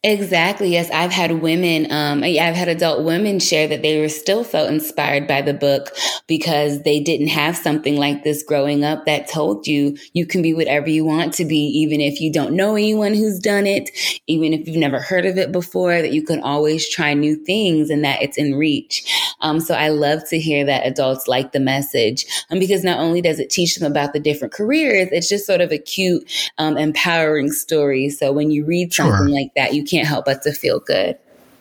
Exactly. 0.04 0.72
Yes, 0.72 0.90
I've 0.92 1.12
had 1.12 1.42
women, 1.42 1.92
um, 1.92 2.24
I've 2.24 2.56
had 2.56 2.70
adult 2.70 3.04
women 3.04 3.40
share 3.40 3.68
that 3.68 3.82
they 3.82 4.00
were 4.00 4.08
still 4.08 4.44
felt 4.44 4.70
inspired 4.70 5.28
by 5.28 5.42
the 5.42 5.54
book 5.54 5.90
because 6.28 6.84
they 6.84 7.02
didn't 7.02 7.28
have 7.28 7.58
something 7.58 7.98
like 7.98 8.24
this 8.24 8.44
growing 8.44 8.84
up 8.84 9.06
that 9.06 9.28
told 9.28 9.68
you 9.68 9.98
you 10.14 10.26
can 10.26 10.42
be 10.42 10.54
whatever 10.54 10.90
you 10.90 11.04
want 11.04 11.34
to 11.34 11.46
be, 11.46 11.58
even 11.58 12.00
if 12.00 12.22
you 12.22 12.32
don't 12.32 12.54
know 12.54 12.76
anyone 12.76 13.14
who's 13.14 13.40
done 13.40 13.66
it, 13.66 13.90
even 14.28 14.54
if 14.54 14.68
you've 14.68 14.78
never 14.78 15.00
heard 15.00 15.26
of 15.26 15.38
it 15.38 15.52
before, 15.52 16.02
that 16.02 16.14
you 16.14 16.24
can 16.24 16.42
always 16.42 16.88
try 16.88 17.14
new 17.14 17.36
things 17.36 17.90
and 17.90 18.04
that 18.06 18.22
it's 18.22 18.38
in 18.38 18.56
reach. 18.56 19.04
Um, 19.42 19.60
so 19.60 19.74
I 19.74 19.90
love 19.90 20.22
to 20.30 20.40
hear 20.40 20.64
that 20.66 20.86
adults 20.86 21.28
like 21.28 21.52
the 21.52 21.60
message 21.60 22.26
um, 22.52 22.60
because 22.60 22.84
not 22.84 23.00
only 23.00 23.22
does 23.22 23.40
it 23.40 23.50
teach 23.50 23.76
them 23.76 23.90
about 23.92 24.14
the 24.14 24.20
different 24.20 24.54
careers, 24.54 25.10
it's 25.12 25.30
just 25.30 25.46
sort 25.46 25.62
of 25.62 25.72
a 25.72 25.78
cute, 25.78 26.30
um, 26.58 26.78
empowering 26.78 27.52
story. 27.52 28.10
So 28.10 28.32
when 28.32 28.52
you 28.52 28.66
read 28.66 28.94
something 28.94 29.18
sure. 29.18 29.30
like 29.30 29.39
that, 29.56 29.74
you 29.74 29.84
can't 29.84 30.08
help 30.08 30.26
but 30.26 30.42
to 30.44 30.52
feel 30.52 30.80
good. 30.80 31.18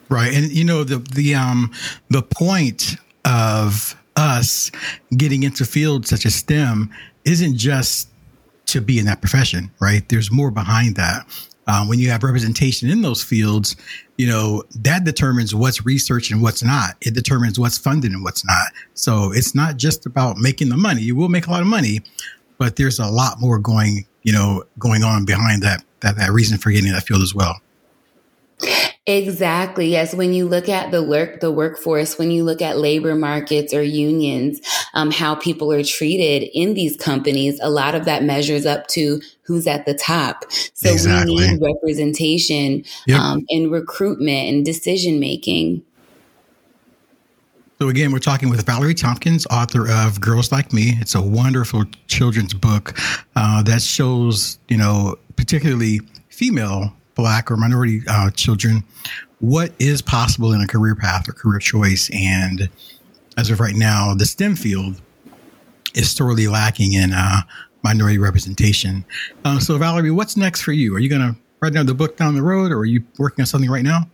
Right. 0.09 0.33
And 0.33 0.51
you 0.51 0.63
know, 0.63 0.83
the 0.83 0.97
the 0.97 1.35
um 1.35 1.71
the 2.09 2.23
point 2.23 2.95
of 3.25 3.95
us 4.15 4.71
getting 5.15 5.43
into 5.43 5.65
fields 5.65 6.09
such 6.09 6.25
as 6.25 6.35
STEM 6.35 6.91
isn't 7.25 7.55
just 7.55 8.09
to 8.67 8.81
be 8.81 8.99
in 8.99 9.05
that 9.05 9.21
profession, 9.21 9.71
right? 9.79 10.07
There's 10.09 10.31
more 10.31 10.51
behind 10.51 10.95
that. 10.95 11.25
Um, 11.67 11.87
when 11.87 11.99
you 11.99 12.09
have 12.09 12.23
representation 12.23 12.89
in 12.89 13.03
those 13.03 13.23
fields, 13.23 13.75
you 14.17 14.27
know, 14.27 14.63
that 14.75 15.03
determines 15.03 15.53
what's 15.53 15.85
research 15.85 16.31
and 16.31 16.41
what's 16.41 16.63
not. 16.63 16.95
It 17.01 17.13
determines 17.13 17.59
what's 17.59 17.77
funded 17.77 18.11
and 18.11 18.23
what's 18.23 18.43
not. 18.43 18.73
So 18.95 19.31
it's 19.31 19.53
not 19.53 19.77
just 19.77 20.07
about 20.07 20.37
making 20.37 20.69
the 20.69 20.77
money. 20.77 21.01
You 21.01 21.15
will 21.15 21.29
make 21.29 21.45
a 21.45 21.51
lot 21.51 21.61
of 21.61 21.67
money, 21.67 22.01
but 22.57 22.75
there's 22.75 22.97
a 22.97 23.07
lot 23.07 23.39
more 23.39 23.59
going, 23.59 24.07
you 24.23 24.33
know, 24.33 24.63
going 24.79 25.03
on 25.03 25.25
behind 25.25 25.61
that, 25.61 25.83
that, 25.99 26.17
that 26.17 26.31
reason 26.31 26.57
for 26.57 26.71
getting 26.71 26.87
in 26.87 26.93
that 26.93 27.03
field 27.03 27.21
as 27.21 27.35
well. 27.35 27.61
Exactly. 29.07 29.87
Yes. 29.87 30.13
When 30.13 30.33
you 30.33 30.47
look 30.47 30.69
at 30.69 30.91
the 30.91 31.01
work, 31.01 31.39
the 31.39 31.51
workforce, 31.51 32.19
when 32.19 32.29
you 32.29 32.43
look 32.43 32.61
at 32.61 32.77
labor 32.77 33.15
markets 33.15 33.73
or 33.73 33.81
unions, 33.81 34.59
um, 34.93 35.09
how 35.09 35.35
people 35.35 35.71
are 35.71 35.83
treated 35.83 36.47
in 36.53 36.75
these 36.75 36.95
companies, 36.95 37.59
a 37.61 37.69
lot 37.69 37.95
of 37.95 38.05
that 38.05 38.23
measures 38.23 38.65
up 38.65 38.87
to 38.89 39.19
who's 39.43 39.65
at 39.65 39.85
the 39.85 39.95
top. 39.95 40.45
So 40.75 40.91
exactly. 40.91 41.35
we 41.35 41.47
need 41.47 41.61
representation 41.61 42.83
yep. 43.07 43.19
um, 43.19 43.45
in 43.49 43.71
recruitment 43.71 44.49
and 44.49 44.63
decision 44.63 45.19
making. 45.19 45.81
So 47.81 47.87
again, 47.87 48.11
we're 48.11 48.19
talking 48.19 48.49
with 48.49 48.65
Valerie 48.65 48.93
Thompkins, 48.93 49.47
author 49.49 49.89
of 49.89 50.19
Girls 50.19 50.51
Like 50.51 50.73
Me. 50.73 50.97
It's 50.99 51.15
a 51.15 51.21
wonderful 51.21 51.85
children's 52.07 52.53
book 52.53 52.93
uh, 53.37 53.63
that 53.63 53.81
shows, 53.81 54.59
you 54.67 54.75
know, 54.77 55.15
particularly 55.37 56.01
female 56.27 56.93
black 57.19 57.51
or 57.51 57.57
minority 57.57 58.01
uh, 58.07 58.31
children 58.31 58.83
what 59.39 59.71
is 59.79 60.01
possible 60.01 60.53
in 60.53 60.61
a 60.61 60.67
career 60.67 60.95
path 60.95 61.27
or 61.27 61.33
career 61.33 61.59
choice. 61.59 62.09
And 62.13 62.69
as 63.37 63.49
of 63.49 63.59
right 63.59 63.75
now, 63.75 64.13
the 64.13 64.25
STEM 64.25 64.55
field 64.55 65.01
is 65.93 66.11
sorely 66.11 66.47
lacking 66.47 66.93
in 66.93 67.13
uh, 67.13 67.41
minority 67.83 68.17
representation. 68.17 69.05
Uh, 69.45 69.59
so, 69.59 69.77
Valerie, 69.77 70.11
what's 70.11 70.35
next 70.35 70.61
for 70.61 70.71
you? 70.71 70.95
Are 70.95 70.99
you 70.99 71.09
going 71.09 71.21
to 71.21 71.39
write 71.61 71.73
down 71.73 71.85
the 71.85 71.93
book 71.93 72.17
down 72.17 72.35
the 72.35 72.43
road, 72.43 72.71
or 72.71 72.79
are 72.79 72.85
you 72.85 73.03
working 73.17 73.41
on 73.43 73.45
something 73.45 73.69
right 73.69 73.83
now? 73.83 74.09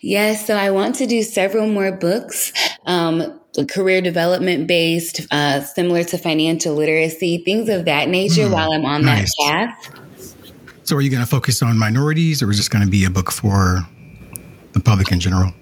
Yes, 0.00 0.46
so 0.46 0.56
I 0.56 0.70
want 0.70 0.94
to 0.96 1.06
do 1.06 1.22
several 1.22 1.66
more 1.66 1.92
books. 1.92 2.52
Um, 2.86 3.40
career 3.68 4.00
development 4.00 4.68
based, 4.68 5.26
uh, 5.32 5.60
similar 5.62 6.04
to 6.04 6.18
financial 6.18 6.74
literacy, 6.74 7.38
things 7.38 7.68
of 7.68 7.86
that 7.86 8.08
nature 8.08 8.46
mm, 8.46 8.52
while 8.52 8.72
I'm 8.72 8.84
on 8.84 9.04
nice. 9.04 9.32
that 9.38 9.78
path. 9.84 10.00
So, 10.88 10.96
are 10.96 11.02
you 11.02 11.10
going 11.10 11.22
to 11.22 11.28
focus 11.28 11.60
on 11.60 11.76
minorities, 11.76 12.42
or 12.42 12.50
is 12.50 12.56
this 12.56 12.66
going 12.66 12.82
to 12.82 12.90
be 12.90 13.04
a 13.04 13.10
book 13.10 13.30
for 13.30 13.86
the 14.72 14.80
public 14.80 15.12
in 15.12 15.20
general? 15.20 15.52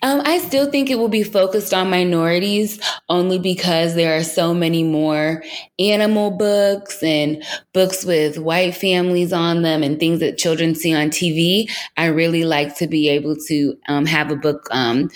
Um, 0.00 0.22
I 0.24 0.38
still 0.38 0.70
think 0.70 0.88
it 0.88 0.98
will 0.98 1.10
be 1.10 1.22
focused 1.22 1.74
on 1.74 1.90
minorities 1.90 2.80
only 3.10 3.38
because 3.38 3.94
there 3.94 4.16
are 4.16 4.22
so 4.22 4.54
many 4.54 4.82
more 4.82 5.42
animal 5.78 6.30
books 6.30 7.02
and 7.02 7.44
books 7.74 8.06
with 8.06 8.38
white 8.38 8.74
families 8.74 9.34
on 9.34 9.60
them 9.60 9.82
and 9.82 10.00
things 10.00 10.20
that 10.20 10.38
children 10.38 10.74
see 10.74 10.94
on 10.94 11.10
TV. 11.10 11.70
I 11.98 12.06
really 12.06 12.44
like 12.44 12.78
to 12.78 12.86
be 12.86 13.10
able 13.10 13.36
to 13.48 13.78
um, 13.86 14.06
have 14.06 14.30
a 14.30 14.36
book 14.36 14.66
um, 14.70 15.10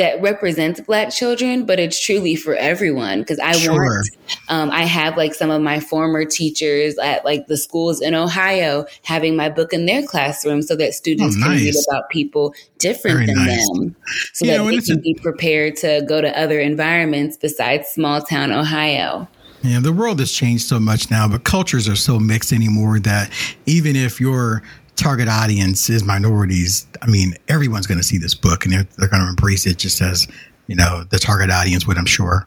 that 0.00 0.18
represents 0.22 0.80
black 0.80 1.10
children, 1.10 1.66
but 1.66 1.78
it's 1.78 2.00
truly 2.00 2.34
for 2.34 2.54
everyone. 2.54 3.22
Cause 3.22 3.38
I 3.38 3.52
sure. 3.52 3.74
want, 3.74 4.10
um, 4.48 4.70
I 4.70 4.84
have 4.84 5.14
like 5.18 5.34
some 5.34 5.50
of 5.50 5.60
my 5.60 5.78
former 5.78 6.24
teachers 6.24 6.96
at 6.96 7.22
like 7.26 7.48
the 7.48 7.58
schools 7.58 8.00
in 8.00 8.14
Ohio 8.14 8.86
having 9.02 9.36
my 9.36 9.50
book 9.50 9.74
in 9.74 9.84
their 9.84 10.02
classroom 10.06 10.62
so 10.62 10.74
that 10.76 10.94
students 10.94 11.36
oh, 11.36 11.40
nice. 11.40 11.48
can 11.48 11.66
read 11.66 11.74
about 11.86 12.08
people 12.08 12.54
different 12.78 13.16
Very 13.18 13.26
than 13.26 13.44
nice. 13.44 13.68
them 13.68 13.94
so 14.32 14.46
you 14.46 14.52
that 14.52 14.56
know, 14.56 14.70
they 14.70 14.78
can 14.78 14.96
a- 14.96 15.02
be 15.02 15.14
prepared 15.20 15.76
to 15.76 16.02
go 16.08 16.22
to 16.22 16.34
other 16.38 16.58
environments 16.58 17.36
besides 17.36 17.86
small 17.88 18.22
town 18.22 18.52
Ohio. 18.52 19.28
Yeah, 19.62 19.80
the 19.80 19.92
world 19.92 20.20
has 20.20 20.32
changed 20.32 20.66
so 20.66 20.80
much 20.80 21.10
now, 21.10 21.28
but 21.28 21.44
cultures 21.44 21.86
are 21.86 21.96
so 21.96 22.18
mixed 22.18 22.50
anymore 22.50 22.98
that 23.00 23.30
even 23.66 23.94
if 23.94 24.18
you're 24.18 24.62
target 25.00 25.28
audience 25.28 25.90
is 25.90 26.04
minorities, 26.04 26.86
I 27.02 27.06
mean, 27.06 27.34
everyone's 27.48 27.86
going 27.86 27.98
to 27.98 28.04
see 28.04 28.18
this 28.18 28.34
book 28.34 28.64
and 28.64 28.72
they're, 28.72 28.86
they're 28.98 29.08
going 29.08 29.22
to 29.22 29.28
embrace 29.28 29.66
it 29.66 29.78
just 29.78 30.00
as, 30.00 30.28
you 30.66 30.76
know, 30.76 31.04
the 31.10 31.18
target 31.18 31.50
audience 31.50 31.86
would, 31.86 31.98
I'm 31.98 32.06
sure. 32.06 32.46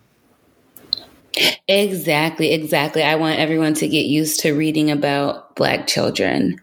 Exactly, 1.67 2.53
exactly. 2.53 3.03
I 3.03 3.15
want 3.15 3.39
everyone 3.39 3.73
to 3.75 3.87
get 3.87 4.05
used 4.05 4.39
to 4.41 4.53
reading 4.53 4.91
about 4.91 5.55
Black 5.55 5.87
children. 5.87 6.61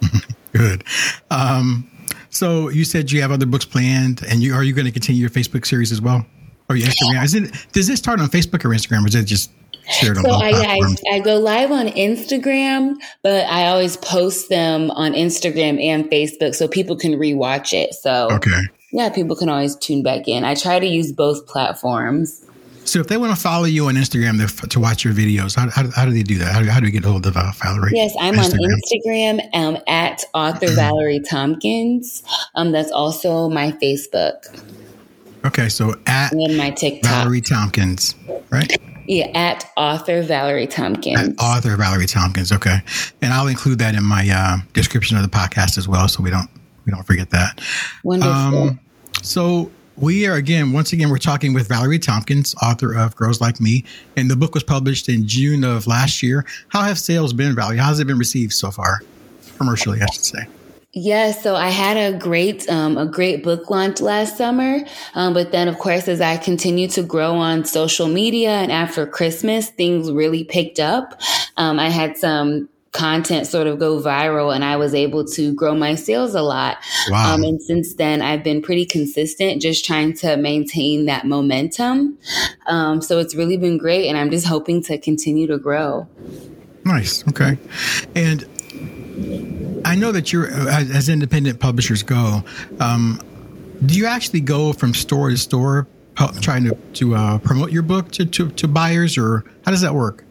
Good. 0.52 0.84
Um, 1.30 1.90
so 2.30 2.68
you 2.68 2.84
said 2.84 3.12
you 3.12 3.20
have 3.20 3.30
other 3.30 3.46
books 3.46 3.64
planned, 3.64 4.22
and 4.28 4.42
you 4.42 4.54
are 4.54 4.64
you 4.64 4.72
going 4.72 4.86
to 4.86 4.92
continue 4.92 5.20
your 5.20 5.30
Facebook 5.30 5.66
series 5.66 5.92
as 5.92 6.00
well, 6.00 6.24
or 6.70 6.76
your 6.76 6.88
Instagram? 6.88 7.24
Is 7.24 7.34
it 7.34 7.66
does 7.72 7.86
this 7.86 7.98
start 7.98 8.20
on 8.20 8.28
Facebook 8.28 8.64
or 8.64 8.70
Instagram, 8.70 9.04
or 9.04 9.08
is 9.08 9.14
it 9.14 9.24
just 9.24 9.50
so 9.90 10.30
I, 10.30 10.50
I, 10.50 11.14
I, 11.14 11.18
go 11.20 11.36
live 11.38 11.70
on 11.70 11.86
Instagram, 11.88 12.96
but 13.22 13.46
I 13.46 13.68
always 13.68 13.96
post 13.96 14.48
them 14.48 14.90
on 14.90 15.12
Instagram 15.12 15.82
and 15.82 16.04
Facebook 16.06 16.54
so 16.54 16.66
people 16.66 16.96
can 16.96 17.12
rewatch 17.12 17.72
it. 17.72 17.94
So 17.94 18.28
okay, 18.32 18.62
yeah, 18.92 19.10
people 19.10 19.36
can 19.36 19.48
always 19.48 19.76
tune 19.76 20.02
back 20.02 20.26
in. 20.28 20.44
I 20.44 20.54
try 20.54 20.78
to 20.78 20.86
use 20.86 21.12
both 21.12 21.46
platforms. 21.46 22.44
So 22.84 23.00
if 23.00 23.08
they 23.08 23.16
want 23.16 23.34
to 23.34 23.40
follow 23.40 23.64
you 23.64 23.86
on 23.88 23.94
Instagram 23.94 24.68
to, 24.68 24.80
watch 24.80 25.04
your 25.04 25.12
videos, 25.12 25.56
how, 25.56 25.68
how, 25.70 25.90
how, 25.90 26.04
do 26.04 26.12
they 26.12 26.22
do 26.22 26.38
that? 26.38 26.52
How, 26.52 26.64
how 26.70 26.78
do 26.78 26.86
we 26.86 26.92
get 26.92 27.04
a 27.04 27.08
hold 27.08 27.26
of 27.26 27.36
uh, 27.36 27.50
Valerie? 27.60 27.90
Yes, 27.94 28.14
I'm 28.20 28.34
Instagram? 28.34 28.60
on 28.62 29.40
Instagram 29.42 29.54
um, 29.54 29.78
at 29.88 30.24
author 30.34 30.68
Valerie 30.68 31.18
Thompkins. 31.18 32.22
Um, 32.54 32.70
that's 32.70 32.92
also 32.92 33.48
my 33.48 33.72
Facebook. 33.72 34.62
Okay, 35.44 35.68
so 35.68 35.94
at 36.06 36.32
and 36.32 36.56
my 36.56 36.70
TikTok. 36.70 37.10
Valerie 37.10 37.40
Thompkins, 37.40 38.14
right? 38.50 38.76
Yeah, 39.06 39.26
at 39.34 39.70
author 39.76 40.22
Valerie 40.22 40.66
Thompkins. 40.66 41.20
At 41.20 41.34
author 41.38 41.76
Valerie 41.76 42.06
Thompkins. 42.06 42.52
Okay, 42.52 42.78
and 43.22 43.32
I'll 43.32 43.48
include 43.48 43.78
that 43.78 43.94
in 43.94 44.04
my 44.04 44.28
uh, 44.28 44.58
description 44.72 45.16
of 45.16 45.22
the 45.22 45.28
podcast 45.28 45.78
as 45.78 45.88
well, 45.88 46.08
so 46.08 46.22
we 46.22 46.30
don't 46.30 46.48
we 46.84 46.92
don't 46.92 47.04
forget 47.04 47.30
that. 47.30 47.60
Wonderful. 48.04 48.32
Um, 48.32 48.80
so 49.22 49.70
we 49.96 50.26
are 50.26 50.34
again, 50.34 50.72
once 50.72 50.92
again, 50.92 51.08
we're 51.10 51.18
talking 51.18 51.54
with 51.54 51.68
Valerie 51.68 51.98
Thompkins, 51.98 52.54
author 52.62 52.94
of 52.94 53.16
Girls 53.16 53.40
Like 53.40 53.60
Me, 53.60 53.84
and 54.16 54.30
the 54.30 54.36
book 54.36 54.54
was 54.54 54.62
published 54.62 55.08
in 55.08 55.26
June 55.26 55.64
of 55.64 55.86
last 55.86 56.22
year. 56.22 56.44
How 56.68 56.82
have 56.82 56.98
sales 56.98 57.32
been, 57.32 57.54
Valerie? 57.54 57.78
How 57.78 57.88
has 57.88 58.00
it 58.00 58.06
been 58.06 58.18
received 58.18 58.52
so 58.52 58.70
far, 58.70 59.00
commercially, 59.56 60.00
I 60.02 60.06
should 60.12 60.24
say? 60.24 60.46
Yeah, 60.98 61.32
so 61.32 61.54
I 61.54 61.68
had 61.68 61.98
a 61.98 62.16
great 62.16 62.66
um, 62.70 62.96
a 62.96 63.04
great 63.04 63.44
book 63.44 63.68
launch 63.68 64.00
last 64.00 64.38
summer, 64.38 64.78
um, 65.14 65.34
but 65.34 65.52
then 65.52 65.68
of 65.68 65.78
course 65.78 66.08
as 66.08 66.22
I 66.22 66.38
continued 66.38 66.90
to 66.92 67.02
grow 67.02 67.34
on 67.34 67.66
social 67.66 68.08
media 68.08 68.52
and 68.52 68.72
after 68.72 69.06
Christmas, 69.06 69.68
things 69.68 70.10
really 70.10 70.42
picked 70.42 70.80
up. 70.80 71.20
Um, 71.58 71.78
I 71.78 71.90
had 71.90 72.16
some 72.16 72.70
content 72.92 73.46
sort 73.46 73.66
of 73.66 73.78
go 73.78 74.00
viral 74.00 74.54
and 74.54 74.64
I 74.64 74.78
was 74.78 74.94
able 74.94 75.26
to 75.26 75.52
grow 75.52 75.74
my 75.74 75.96
sales 75.96 76.34
a 76.34 76.40
lot. 76.40 76.78
Wow. 77.10 77.34
Um, 77.34 77.42
and 77.42 77.60
since 77.60 77.92
then, 77.96 78.22
I've 78.22 78.42
been 78.42 78.62
pretty 78.62 78.86
consistent, 78.86 79.60
just 79.60 79.84
trying 79.84 80.14
to 80.14 80.38
maintain 80.38 81.04
that 81.04 81.26
momentum. 81.26 82.16
Um, 82.68 83.02
so 83.02 83.18
it's 83.18 83.34
really 83.34 83.58
been 83.58 83.76
great, 83.76 84.08
and 84.08 84.16
I'm 84.16 84.30
just 84.30 84.46
hoping 84.46 84.82
to 84.84 84.96
continue 84.96 85.46
to 85.48 85.58
grow. 85.58 86.08
Nice. 86.86 87.26
Okay. 87.28 87.58
And 88.14 88.46
I 89.84 89.94
know 89.94 90.12
that 90.12 90.32
you're 90.32 90.48
as, 90.50 91.08
independent 91.08 91.60
publishers 91.60 92.02
go. 92.02 92.44
Um, 92.80 93.20
do 93.84 93.94
you 93.94 94.06
actually 94.06 94.40
go 94.40 94.72
from 94.72 94.94
store 94.94 95.30
to 95.30 95.36
store, 95.36 95.86
trying 96.40 96.64
to 96.64 96.74
to 96.94 97.14
uh, 97.14 97.38
promote 97.38 97.72
your 97.72 97.82
book 97.82 98.10
to, 98.12 98.26
to 98.26 98.50
to 98.50 98.68
buyers, 98.68 99.16
or 99.16 99.44
how 99.64 99.70
does 99.70 99.80
that 99.80 99.94
work? 99.94 100.25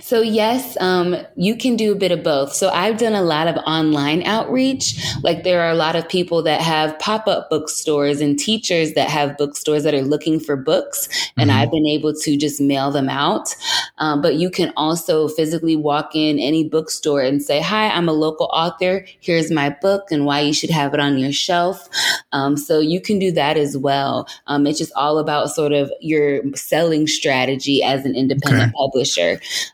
So, 0.00 0.20
yes, 0.20 0.76
um, 0.80 1.16
you 1.36 1.56
can 1.56 1.74
do 1.76 1.92
a 1.92 1.94
bit 1.94 2.12
of 2.12 2.22
both. 2.22 2.52
So, 2.52 2.68
I've 2.68 2.98
done 2.98 3.14
a 3.14 3.22
lot 3.22 3.48
of 3.48 3.56
online 3.64 4.22
outreach. 4.24 5.02
Like, 5.22 5.42
there 5.42 5.62
are 5.62 5.70
a 5.70 5.74
lot 5.74 5.96
of 5.96 6.06
people 6.06 6.42
that 6.42 6.60
have 6.60 6.98
pop 6.98 7.26
up 7.26 7.48
bookstores 7.48 8.20
and 8.20 8.38
teachers 8.38 8.92
that 8.92 9.08
have 9.08 9.38
bookstores 9.38 9.84
that 9.84 9.94
are 9.94 10.02
looking 10.02 10.38
for 10.38 10.54
books. 10.54 11.08
And 11.38 11.48
mm-hmm. 11.48 11.58
I've 11.58 11.70
been 11.70 11.86
able 11.86 12.12
to 12.14 12.36
just 12.36 12.60
mail 12.60 12.90
them 12.90 13.08
out. 13.08 13.56
Um, 13.98 14.20
but 14.20 14.34
you 14.34 14.50
can 14.50 14.70
also 14.76 15.28
physically 15.28 15.76
walk 15.76 16.14
in 16.14 16.38
any 16.38 16.68
bookstore 16.68 17.22
and 17.22 17.42
say, 17.42 17.62
Hi, 17.62 17.88
I'm 17.88 18.08
a 18.08 18.12
local 18.12 18.50
author. 18.52 19.06
Here's 19.20 19.50
my 19.50 19.70
book 19.70 20.10
and 20.10 20.26
why 20.26 20.40
you 20.40 20.52
should 20.52 20.70
have 20.70 20.92
it 20.92 21.00
on 21.00 21.16
your 21.16 21.32
shelf. 21.32 21.88
Um, 22.32 22.58
so, 22.58 22.80
you 22.80 23.00
can 23.00 23.18
do 23.18 23.32
that 23.32 23.56
as 23.56 23.78
well. 23.78 24.28
Um, 24.46 24.66
it's 24.66 24.78
just 24.78 24.92
all 24.94 25.18
about 25.18 25.50
sort 25.50 25.72
of 25.72 25.90
your 26.00 26.42
selling 26.54 27.06
strategy 27.06 27.82
as 27.82 28.04
an 28.04 28.14
independent 28.14 28.64
okay. 28.64 28.72
publisher. 28.76 29.21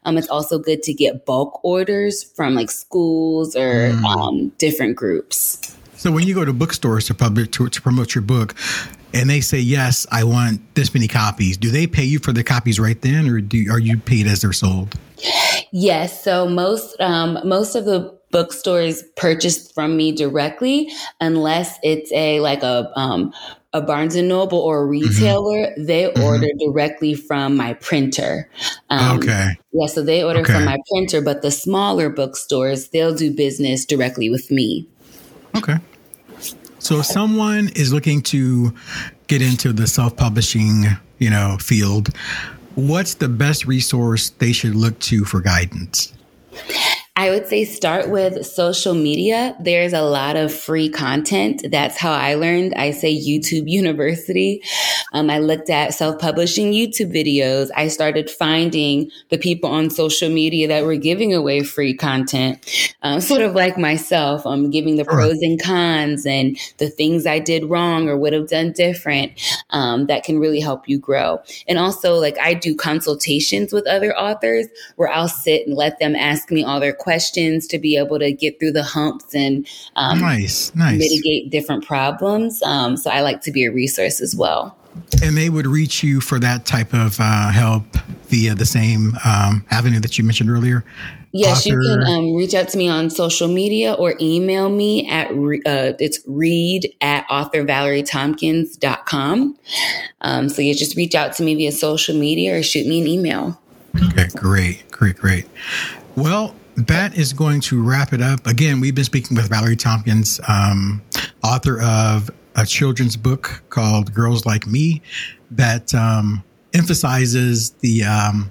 Um, 0.05 0.19
it's 0.19 0.29
also 0.29 0.59
good 0.59 0.83
to 0.85 0.93
get 0.93 1.27
bulk 1.27 1.61
orders 1.63 2.23
from 2.23 2.55
like 2.55 2.71
schools 2.71 3.57
or 3.57 3.91
mm. 3.91 4.05
um, 4.05 4.49
different 4.59 4.97
groups. 4.97 5.77
So 5.97 6.13
when 6.13 6.27
you 6.27 6.35
go 6.35 6.45
to 6.45 6.53
bookstores 6.53 7.07
to 7.07 7.15
publish 7.15 7.49
to, 7.49 7.69
to 7.69 7.83
promote 7.83 8.15
your 8.15 8.23
book, 8.23 8.55
and 9.13 9.29
they 9.29 9.41
say 9.41 9.59
yes, 9.59 10.07
I 10.13 10.25
want 10.25 10.75
this 10.75 10.95
many 10.95 11.09
copies. 11.09 11.57
Do 11.57 11.71
they 11.71 11.87
pay 11.87 12.05
you 12.05 12.19
for 12.19 12.33
the 12.33 12.45
copies 12.45 12.79
right 12.79 13.01
then, 13.01 13.29
or 13.29 13.41
do 13.41 13.67
are 13.71 13.81
you 13.81 13.99
paid 13.99 14.27
as 14.27 14.43
they're 14.43 14.53
sold? 14.53 14.95
Yes. 15.73 16.23
So 16.23 16.49
most 16.49 17.01
um, 17.01 17.39
most 17.45 17.75
of 17.75 17.85
the 17.85 18.18
bookstores 18.31 19.03
purchase 19.17 19.71
from 19.73 19.97
me 19.97 20.13
directly, 20.13 20.91
unless 21.21 21.79
it's 21.83 22.13
a 22.13 22.41
like 22.41 22.63
a 22.63 22.91
um, 22.99 23.33
a 23.73 23.83
Barnes 23.83 24.15
and 24.15 24.29
Noble 24.29 24.59
or 24.59 24.83
a 24.83 24.83
mm-hmm. 24.83 25.07
retailer, 25.07 25.67
mm-hmm. 25.67 25.85
they 25.85 26.05
mm-hmm. 26.05 26.23
order 26.23 26.49
directly 26.59 27.15
from 27.15 27.57
my 27.57 27.75
printer. 27.75 28.49
Um, 28.91 29.19
okay. 29.19 29.57
Yeah, 29.73 29.87
so 29.87 30.03
they 30.03 30.25
order 30.25 30.41
okay. 30.41 30.55
from 30.55 30.65
my 30.65 30.79
printer, 30.91 31.21
but 31.21 31.43
the 31.43 31.51
smaller 31.51 32.09
bookstores, 32.09 32.89
they'll 32.89 33.15
do 33.15 33.31
business 33.35 33.85
directly 33.85 34.31
with 34.31 34.51
me. 34.51 34.89
Okay. 35.57 35.77
So 36.79 37.01
if 37.01 37.07
someone 37.07 37.71
is 37.75 37.93
looking 37.93 38.23
to 38.23 38.73
get 39.27 39.43
into 39.43 39.73
the 39.73 39.87
self-publishing, 39.87 40.85
you 41.19 41.29
know, 41.29 41.59
field, 41.61 42.09
what's 42.77 43.15
the 43.15 43.29
best 43.29 43.67
resource 43.67 44.31
they 44.31 44.53
should 44.53 44.75
look 44.75 44.99
to 45.01 45.25
for 45.25 45.41
guidance? 45.41 46.15
I 47.19 47.31
would 47.31 47.49
say 47.49 47.65
start 47.65 48.11
with 48.11 48.47
social 48.47 48.95
media. 48.95 49.57
There's 49.59 49.93
a 49.93 50.03
lot 50.03 50.37
of 50.37 50.55
free 50.55 50.89
content. 50.89 51.67
That's 51.69 51.99
how 51.99 52.13
I 52.13 52.35
learned. 52.35 52.75
I 52.77 52.93
say 52.93 53.13
YouTube 53.13 53.65
University. 53.69 54.63
Um, 55.13 55.29
I 55.29 55.41
looked 55.41 55.69
at 55.69 55.95
self 55.95 56.21
publishing 56.21 56.71
YouTube 56.71 57.13
videos. 57.13 57.71
I 57.75 57.89
started 57.89 58.31
finding 58.31 59.11
the 59.31 59.39
people 59.39 59.69
on 59.69 59.91
social 59.91 60.31
media 60.31 60.69
that 60.69 60.85
were 60.85 60.95
giving 60.95 61.35
away 61.35 61.65
free 61.65 61.93
content, 61.93 62.95
um, 63.03 63.21
sort 63.31 63.41
of 63.41 63.53
like 63.53 63.77
myself. 63.77 64.47
I'm 64.47 64.67
um, 64.67 64.71
giving 64.71 64.95
the 64.95 65.05
pros 65.05 65.43
and 65.43 65.61
cons 65.61 66.25
and 66.25 66.57
the 66.77 66.89
things 66.89 67.27
I 67.27 67.41
did 67.41 67.65
wrong 67.65 68.09
or 68.09 68.17
would 68.17 68.33
have 68.33 68.47
done 68.47 68.71
different 68.71 69.33
um, 69.71 70.07
that 70.07 70.23
can 70.23 70.39
really 70.39 70.61
help 70.61 70.89
you 70.89 71.01
grow. 71.01 71.41
And 71.67 71.81
also, 71.81 72.15
like, 72.15 72.39
I 72.39 72.55
do 72.55 72.77
consultations 72.77 73.73
with 73.73 73.89
other 73.89 74.17
authors 74.17 74.69
where 74.95 75.09
I'll 75.09 75.27
sit 75.27 75.67
and 75.67 75.75
let 75.75 75.99
them 75.99 76.15
ask 76.15 76.53
me 76.53 76.63
all 76.63 76.79
their 76.79 76.93
questions 76.93 77.08
questions 77.09 77.67
to 77.67 77.79
be 77.79 77.97
able 77.97 78.19
to 78.19 78.31
get 78.31 78.61
through 78.61 78.71
the 78.71 78.83
humps 78.83 79.35
and 79.35 79.67
um, 79.97 80.21
nice, 80.21 80.75
nice. 80.75 80.99
mitigate 80.99 81.51
different 81.51 81.83
problems. 81.83 82.63
Um, 82.65 82.99
so 82.99 83.11
I 83.11 83.23
like 83.23 83.41
to 83.45 83.51
be 83.51 83.65
a 83.65 83.73
resource 83.73 84.21
as 84.21 84.37
well. 84.37 84.77
And 85.23 85.35
they 85.35 85.49
would 85.49 85.67
reach 85.67 86.03
you 86.03 86.21
for 86.21 86.39
that 86.41 86.67
type 86.67 86.93
of 86.93 87.19
uh, 87.19 87.49
help 87.49 87.85
via 88.27 88.55
the 88.55 88.67
same 88.67 89.15
um, 89.25 89.65
avenue 89.71 90.01
that 90.01 90.19
you 90.19 90.25
mentioned 90.25 90.51
earlier. 90.51 90.85
Yes, 91.33 91.67
Author. 91.67 91.81
you 91.81 91.89
can 91.89 92.03
um, 92.03 92.35
reach 92.35 92.53
out 92.53 92.69
to 92.69 92.77
me 92.77 92.91
on 92.91 93.09
social 93.09 93.49
media 93.49 93.95
or 93.95 94.15
email 94.21 94.69
me 94.69 95.09
at 95.09 95.31
uh, 95.31 95.95
it's 95.99 96.21
read 96.27 96.95
at 97.01 97.27
authorvaleriethompkins.com. 97.29 99.59
Um, 100.21 100.51
so 100.51 100.61
you 100.61 100.75
just 100.75 100.95
reach 100.95 101.15
out 101.15 101.33
to 101.37 101.43
me 101.43 101.55
via 101.55 101.73
social 101.73 102.15
media 102.15 102.59
or 102.59 102.63
shoot 102.63 102.87
me 102.87 103.01
an 103.01 103.07
email. 103.07 103.59
Okay, 104.11 104.29
great, 104.37 104.91
great, 104.91 105.17
great. 105.17 105.47
Well, 106.17 106.55
that 106.87 107.17
is 107.17 107.33
going 107.33 107.61
to 107.63 107.83
wrap 107.83 108.13
it 108.13 108.23
up. 108.23 108.47
Again, 108.47 108.81
we've 108.81 108.95
been 108.95 109.05
speaking 109.05 109.37
with 109.37 109.49
Valerie 109.49 109.77
Thompkins, 109.77 110.41
um, 110.49 111.03
author 111.43 111.81
of 111.83 112.31
a 112.55 112.65
children's 112.65 113.17
book 113.17 113.63
called 113.69 114.15
Girls 114.15 114.47
Like 114.47 114.67
Me 114.67 115.03
that 115.51 115.93
um, 115.95 116.45
emphasizes 116.75 117.71
the 117.81 118.05
um, 118.05 118.51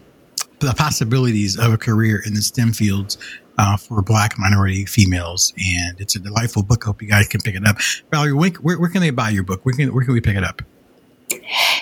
the 0.60 0.74
possibilities 0.74 1.58
of 1.58 1.72
a 1.72 1.78
career 1.78 2.22
in 2.26 2.34
the 2.34 2.42
STEM 2.42 2.74
fields 2.74 3.18
uh, 3.58 3.78
for 3.78 4.02
Black 4.02 4.38
minority 4.38 4.86
females, 4.86 5.54
and 5.58 6.00
it's 6.02 6.16
a 6.16 6.20
delightful 6.20 6.64
book. 6.64 6.84
Hope 6.84 7.02
you 7.02 7.08
guys 7.08 7.28
can 7.28 7.42
pick 7.42 7.56
it 7.56 7.66
up. 7.66 7.78
Valerie, 8.12 8.34
where, 8.34 8.78
where 8.78 8.90
can 8.90 9.02
they 9.02 9.12
buy 9.12 9.30
your 9.30 9.44
book? 9.44 9.66
Where 9.66 9.76
can 9.76 9.94
where 9.94 10.04
can 10.04 10.14
we 10.14 10.22
pick 10.22 10.36
it 10.36 10.44
up? 10.44 10.62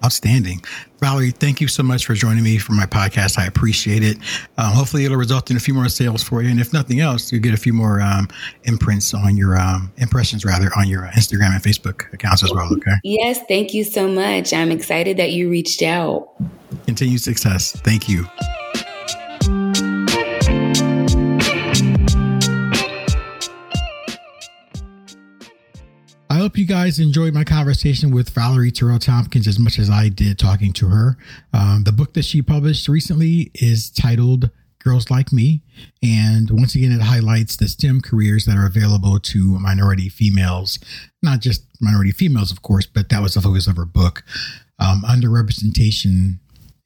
Outstanding. 0.05 0.61
Valerie, 0.99 1.31
thank 1.31 1.59
you 1.59 1.67
so 1.67 1.83
much 1.83 2.05
for 2.05 2.13
joining 2.13 2.43
me 2.43 2.57
for 2.57 2.71
my 2.71 2.85
podcast. 2.85 3.37
I 3.37 3.47
appreciate 3.47 4.03
it. 4.03 4.17
Um, 4.57 4.71
hopefully, 4.71 5.03
it'll 5.03 5.17
result 5.17 5.51
in 5.51 5.57
a 5.57 5.59
few 5.59 5.73
more 5.73 5.89
sales 5.89 6.23
for 6.23 6.41
you. 6.41 6.49
And 6.49 6.61
if 6.61 6.71
nothing 6.71 7.01
else, 7.01 7.29
you'll 7.31 7.41
get 7.41 7.53
a 7.53 7.57
few 7.57 7.73
more 7.73 7.99
um, 7.99 8.29
imprints 8.63 9.13
on 9.13 9.35
your 9.35 9.59
um, 9.59 9.91
impressions, 9.97 10.45
rather, 10.45 10.69
on 10.77 10.87
your 10.87 11.03
Instagram 11.15 11.53
and 11.53 11.63
Facebook 11.63 12.13
accounts 12.13 12.43
as 12.43 12.53
well. 12.53 12.71
Okay. 12.73 12.93
Yes. 13.03 13.39
Thank 13.47 13.73
you 13.73 13.83
so 13.83 14.07
much. 14.07 14.53
I'm 14.53 14.71
excited 14.71 15.17
that 15.17 15.33
you 15.33 15.49
reached 15.49 15.81
out. 15.81 16.29
Continued 16.97 17.21
success. 17.21 17.73
Thank 17.73 18.09
you. 18.09 18.25
I 26.27 26.37
hope 26.39 26.57
you 26.57 26.65
guys 26.65 26.97
enjoyed 26.97 27.35
my 27.35 27.43
conversation 27.43 28.09
with 28.09 28.31
Valerie 28.31 28.71
Terrell 28.71 28.97
Thompkins 28.97 29.47
as 29.47 29.59
much 29.59 29.77
as 29.77 29.91
I 29.91 30.09
did 30.09 30.39
talking 30.39 30.73
to 30.73 30.87
her. 30.87 31.17
Um, 31.53 31.83
the 31.83 31.91
book 31.91 32.15
that 32.15 32.25
she 32.25 32.41
published 32.41 32.87
recently 32.87 33.51
is 33.53 33.91
titled 33.91 34.49
Girls 34.83 35.11
Like 35.11 35.31
Me. 35.31 35.61
And 36.01 36.49
once 36.49 36.73
again, 36.73 36.91
it 36.91 37.01
highlights 37.01 37.57
the 37.57 37.67
STEM 37.67 38.01
careers 38.01 38.45
that 38.45 38.57
are 38.57 38.65
available 38.65 39.19
to 39.19 39.59
minority 39.59 40.09
females, 40.09 40.79
not 41.21 41.41
just 41.41 41.63
minority 41.79 42.11
females, 42.11 42.49
of 42.49 42.63
course, 42.63 42.87
but 42.87 43.09
that 43.09 43.21
was 43.21 43.35
the 43.35 43.41
focus 43.41 43.67
of 43.67 43.75
her 43.75 43.85
book. 43.85 44.23
Um, 44.79 45.03
underrepresentation 45.07 46.39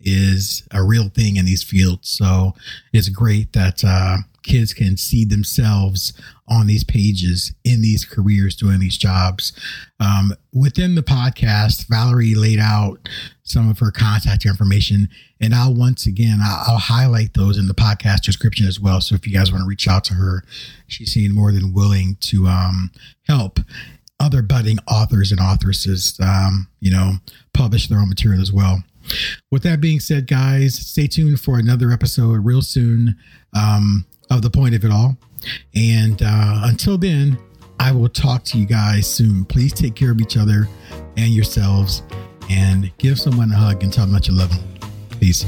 is 0.03 0.67
a 0.71 0.83
real 0.83 1.09
thing 1.09 1.35
in 1.35 1.45
these 1.45 1.63
fields. 1.63 2.09
So 2.09 2.53
it's 2.93 3.09
great 3.09 3.53
that 3.53 3.83
uh, 3.83 4.17
kids 4.43 4.73
can 4.73 4.97
see 4.97 5.25
themselves 5.25 6.13
on 6.47 6.67
these 6.67 6.83
pages 6.83 7.53
in 7.63 7.81
these 7.81 8.03
careers 8.03 8.55
doing 8.55 8.79
these 8.79 8.97
jobs. 8.97 9.53
Um, 9.99 10.33
within 10.53 10.95
the 10.95 11.03
podcast, 11.03 11.87
Valerie 11.87 12.35
laid 12.35 12.59
out 12.59 13.07
some 13.43 13.69
of 13.69 13.79
her 13.79 13.91
contact 13.91 14.45
information, 14.45 15.09
and 15.39 15.53
I'll 15.55 15.73
once 15.73 16.05
again 16.05 16.39
I'll, 16.41 16.73
I'll 16.73 16.77
highlight 16.77 17.33
those 17.33 17.57
in 17.57 17.67
the 17.67 17.73
podcast 17.73 18.21
description 18.21 18.67
as 18.67 18.79
well. 18.79 19.01
So 19.01 19.15
if 19.15 19.25
you 19.25 19.33
guys 19.33 19.51
want 19.51 19.63
to 19.63 19.67
reach 19.67 19.87
out 19.87 20.03
to 20.05 20.13
her, 20.15 20.43
she's 20.87 21.13
seeing 21.13 21.33
more 21.33 21.51
than 21.51 21.73
willing 21.73 22.17
to 22.21 22.47
um, 22.47 22.91
help 23.27 23.59
other 24.19 24.41
budding 24.41 24.77
authors 24.87 25.31
and 25.31 25.39
authoresses, 25.41 26.19
um, 26.21 26.67
you 26.79 26.91
know, 26.91 27.13
publish 27.53 27.87
their 27.87 27.99
own 27.99 28.09
material 28.09 28.41
as 28.41 28.51
well. 28.51 28.83
With 29.51 29.63
that 29.63 29.81
being 29.81 29.99
said, 29.99 30.27
guys, 30.27 30.75
stay 30.75 31.07
tuned 31.07 31.39
for 31.39 31.57
another 31.59 31.91
episode 31.91 32.45
real 32.45 32.61
soon 32.61 33.15
um, 33.55 34.05
of 34.29 34.41
The 34.41 34.49
Point 34.49 34.75
of 34.75 34.83
It 34.83 34.91
All. 34.91 35.17
And 35.75 36.21
uh, 36.21 36.61
until 36.65 36.97
then, 36.97 37.37
I 37.79 37.91
will 37.91 38.09
talk 38.09 38.43
to 38.45 38.59
you 38.59 38.65
guys 38.65 39.07
soon. 39.07 39.45
Please 39.45 39.73
take 39.73 39.95
care 39.95 40.11
of 40.11 40.21
each 40.21 40.37
other 40.37 40.67
and 41.17 41.29
yourselves 41.33 42.03
and 42.49 42.91
give 42.97 43.19
someone 43.19 43.51
a 43.51 43.55
hug 43.55 43.83
and 43.83 43.91
tell 43.91 44.05
them 44.05 44.13
that 44.13 44.27
you 44.27 44.35
love 44.35 44.49
them. 44.49 44.89
Peace. 45.19 45.45